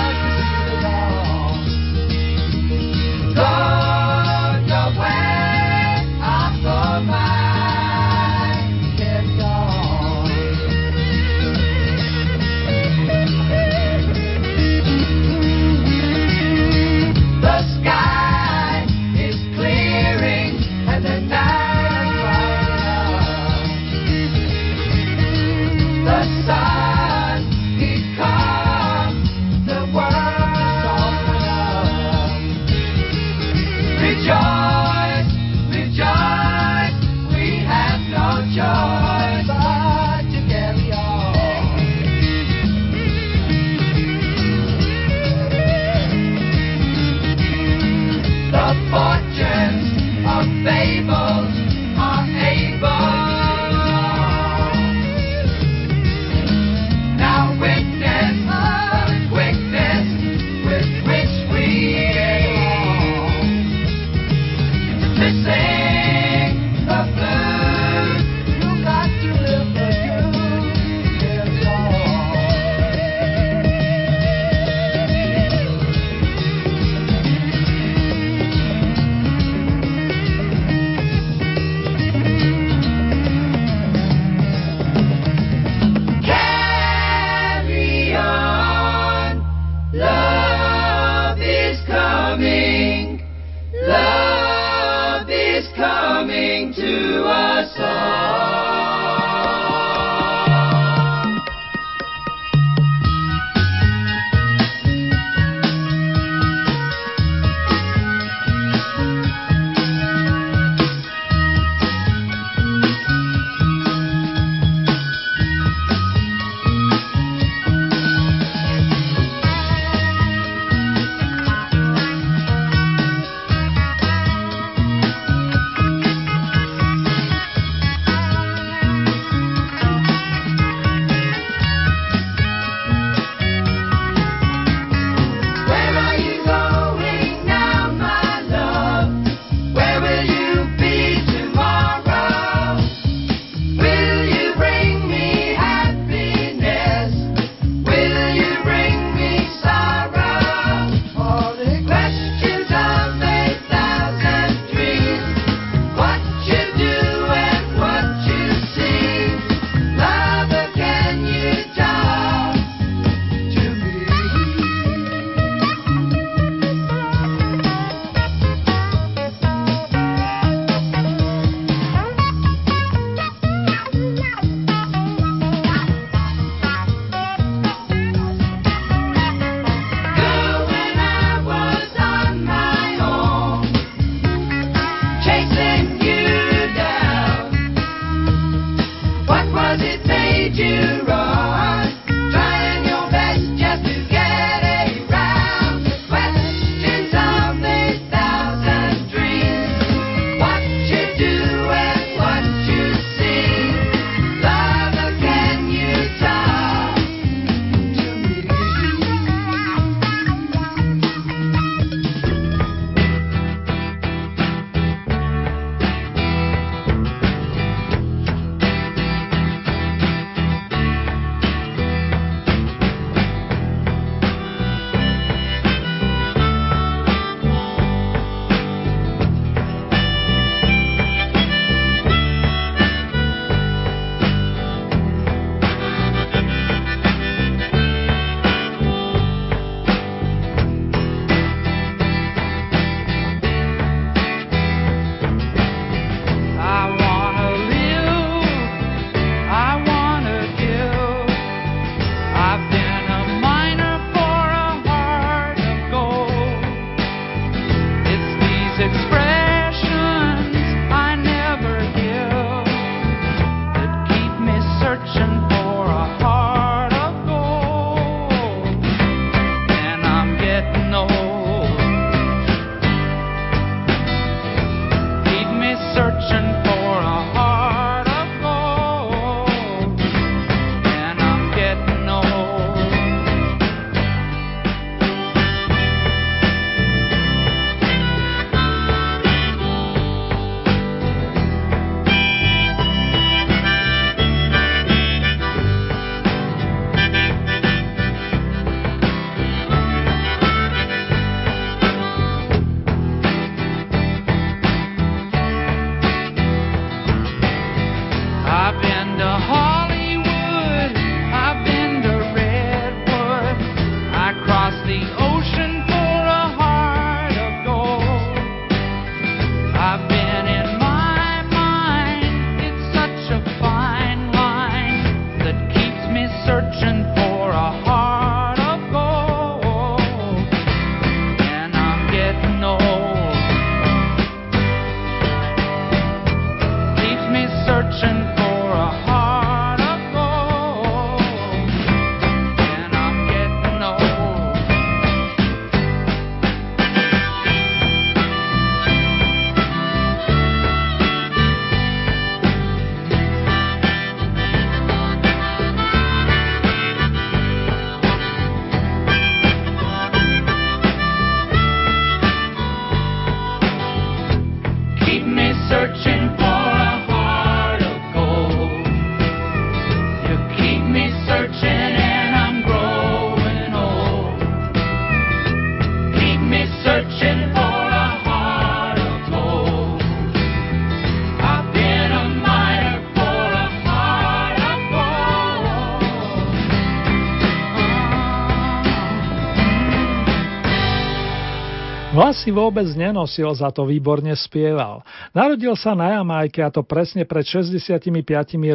Hlasy 392.29 392.53
vôbec 392.53 392.85
nenosil, 392.93 393.49
za 393.57 393.73
to 393.73 393.89
výborne 393.89 394.29
spieval. 394.37 395.01
Narodil 395.33 395.73
sa 395.81 395.97
na 395.97 396.21
Jamajke 396.21 396.61
a 396.61 396.69
to 396.69 396.85
presne 396.85 397.25
pred 397.25 397.41
65 397.41 398.05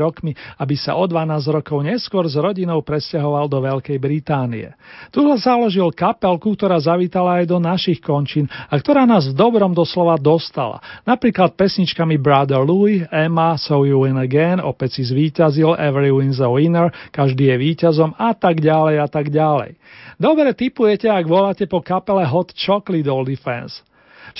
rokmi, 0.01 0.34
aby 0.57 0.73
sa 0.73 0.97
o 0.97 1.05
12 1.05 1.61
rokov 1.61 1.85
neskôr 1.85 2.25
s 2.25 2.34
rodinou 2.34 2.81
presťahoval 2.81 3.45
do 3.45 3.61
Veľkej 3.61 4.01
Británie. 4.01 4.73
Tu 5.13 5.21
založil 5.38 5.85
kapelku, 5.93 6.57
ktorá 6.57 6.81
zavítala 6.81 7.45
aj 7.45 7.53
do 7.53 7.61
našich 7.61 8.01
končín 8.01 8.49
a 8.49 8.73
ktorá 8.73 9.05
nás 9.05 9.30
v 9.30 9.38
dobrom 9.38 9.77
doslova 9.77 10.17
dostala. 10.17 10.81
Napríklad 11.05 11.53
pesničkami 11.53 12.17
Brother 12.17 12.65
Louis, 12.65 13.05
Emma, 13.13 13.53
So 13.61 13.85
You 13.85 14.09
Win 14.09 14.17
Again, 14.17 14.65
opäť 14.65 14.97
si 14.97 15.13
zvíťazil, 15.13 15.77
Every 15.77 16.09
Win's 16.09 16.41
a 16.41 16.49
Winner, 16.49 16.89
každý 17.13 17.53
je 17.53 17.57
víťazom 17.61 18.17
a 18.17 18.34
tak 18.34 18.65
ďalej 18.65 18.97
a 18.97 19.05
tak 19.05 19.30
ďalej. 19.30 19.77
Dobre 20.17 20.57
typujete, 20.57 21.05
ak 21.05 21.30
voláte 21.30 21.69
po 21.69 21.85
kapele 21.85 22.25
Hot 22.25 22.49
Chocolate 22.57 23.05
Oldie 23.13 23.42
Fans. 23.43 23.83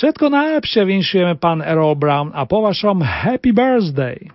Všetko 0.00 0.32
najlepšie 0.32 0.88
vinšujeme 0.88 1.36
pán 1.36 1.60
Errol 1.60 1.94
Brown 1.94 2.32
a 2.32 2.48
po 2.48 2.64
vašom 2.64 3.04
Happy 3.04 3.52
Birthday. 3.52 4.32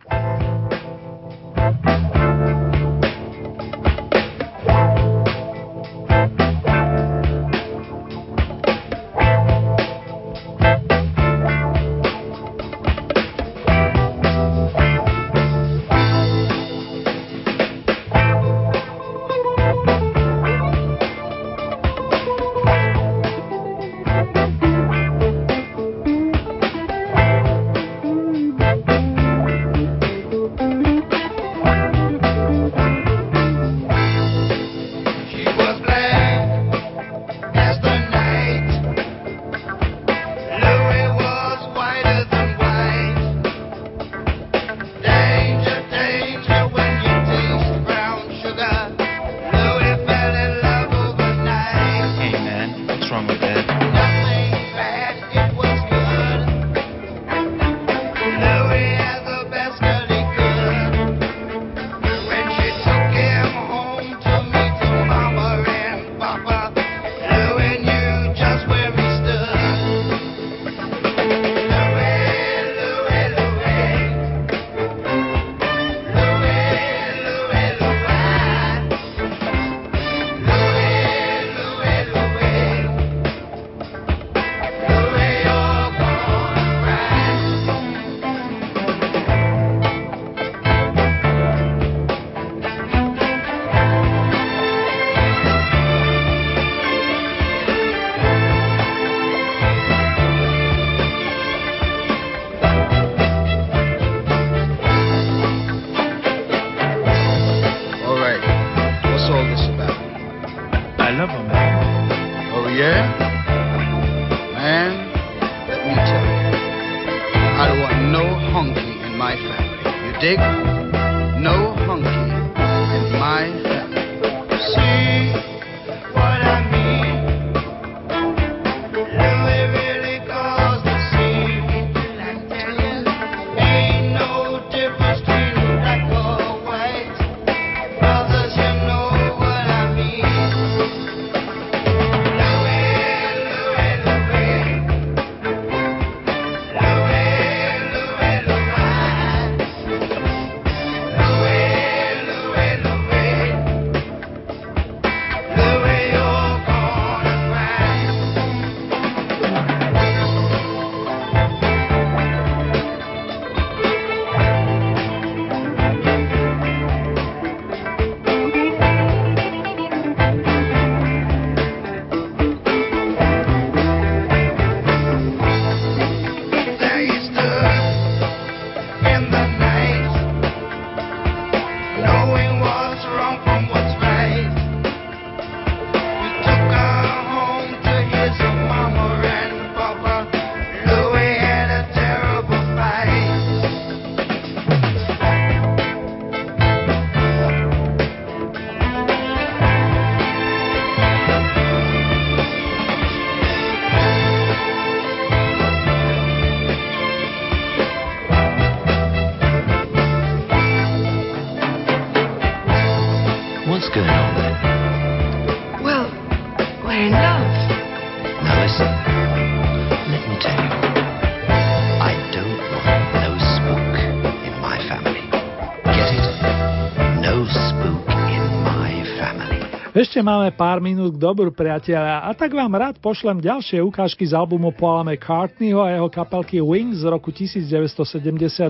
Ešte 230.19 230.35
máme 230.35 230.51
pár 230.51 230.83
minút 230.83 231.15
k 231.15 231.23
dobru, 231.31 231.47
priateľa, 231.47 232.27
a 232.27 232.35
tak 232.35 232.51
vám 232.51 232.75
rád 232.75 232.99
pošlem 232.99 233.39
ďalšie 233.39 233.79
ukážky 233.79 234.27
z 234.27 234.35
albumu 234.35 234.75
Paula 234.75 235.07
McCartneyho 235.07 235.79
a 235.79 235.95
jeho 235.95 236.11
kapelky 236.11 236.59
Wings 236.59 236.99
z 236.99 237.07
roku 237.07 237.31
1978, 237.31 238.67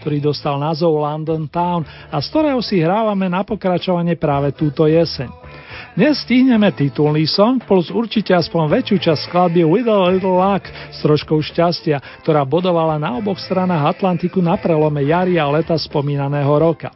ktorý 0.00 0.16
dostal 0.16 0.56
názov 0.56 0.96
London 0.96 1.44
Town 1.44 1.84
a 2.08 2.16
z 2.24 2.32
ktorého 2.32 2.64
si 2.64 2.80
hrávame 2.80 3.28
na 3.28 3.44
pokračovanie 3.44 4.16
práve 4.16 4.56
túto 4.56 4.88
jeseň. 4.88 5.28
Dnes 5.92 6.24
stihneme 6.24 6.72
titulný 6.72 7.28
song 7.28 7.60
plus 7.60 7.92
určite 7.92 8.32
aspoň 8.32 8.80
väčšiu 8.80 9.12
časť 9.12 9.28
skladby 9.28 9.68
With 9.68 9.92
a 9.92 10.08
Little 10.08 10.40
Luck 10.40 10.72
s 10.72 11.04
troškou 11.04 11.44
šťastia, 11.44 12.24
ktorá 12.24 12.48
bodovala 12.48 12.96
na 12.96 13.12
oboch 13.12 13.36
stranách 13.36 14.00
Atlantiku 14.00 14.40
na 14.40 14.56
prelome 14.56 15.04
jary 15.04 15.36
a 15.36 15.52
leta 15.52 15.76
spomínaného 15.76 16.48
roka. 16.56 16.88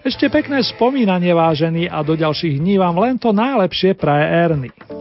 Ešte 0.00 0.32
pekné 0.32 0.64
spomínanie 0.64 1.36
vážený 1.36 1.92
a 1.92 2.00
do 2.00 2.16
ďalších 2.16 2.56
dní 2.56 2.80
vám 2.80 2.96
len 2.96 3.20
to 3.20 3.36
najlepšie 3.36 3.92
praje 4.00 4.24
Ernie. 4.32 4.99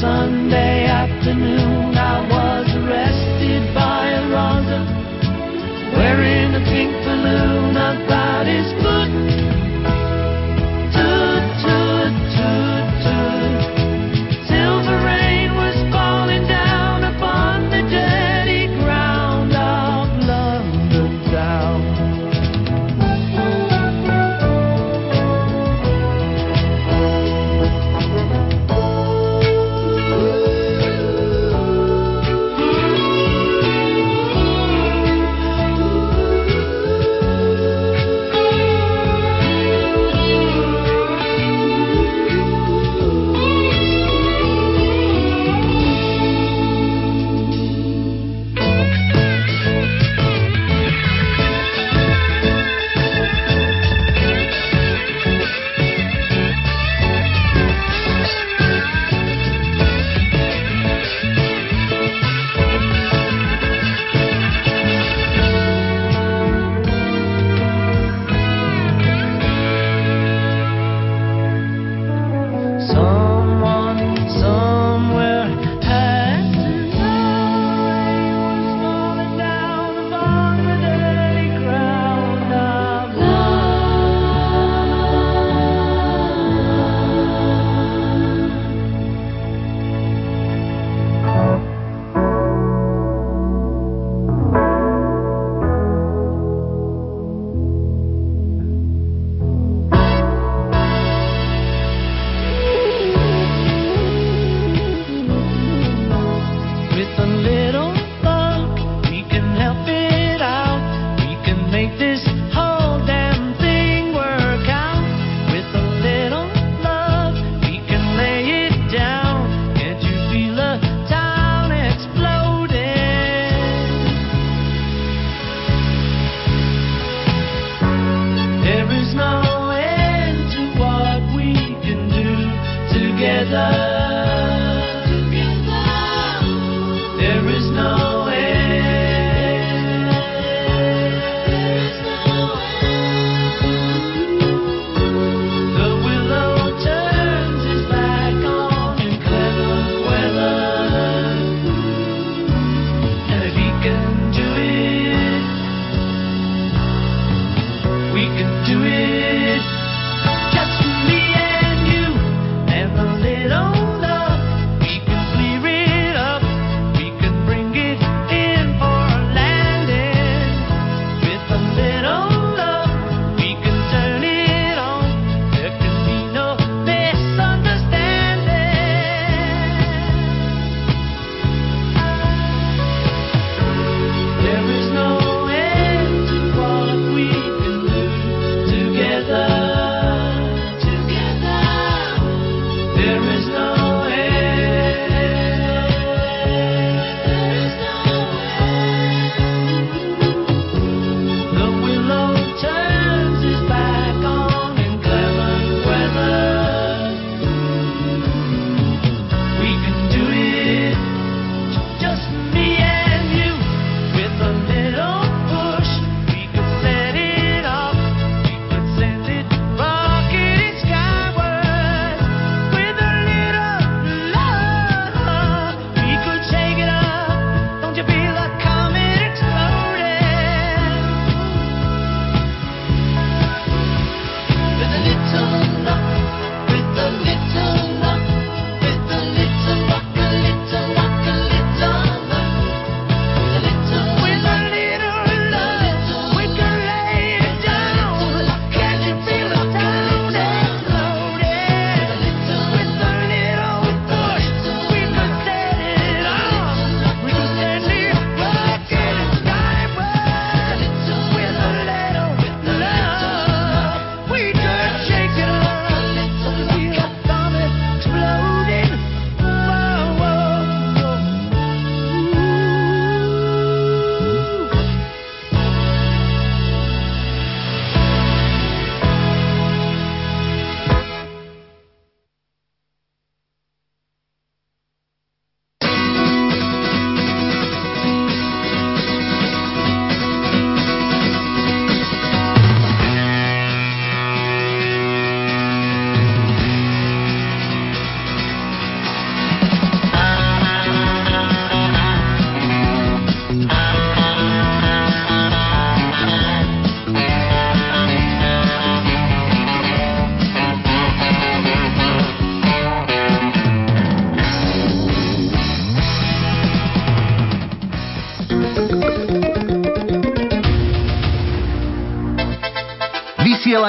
Sunday 0.00 0.89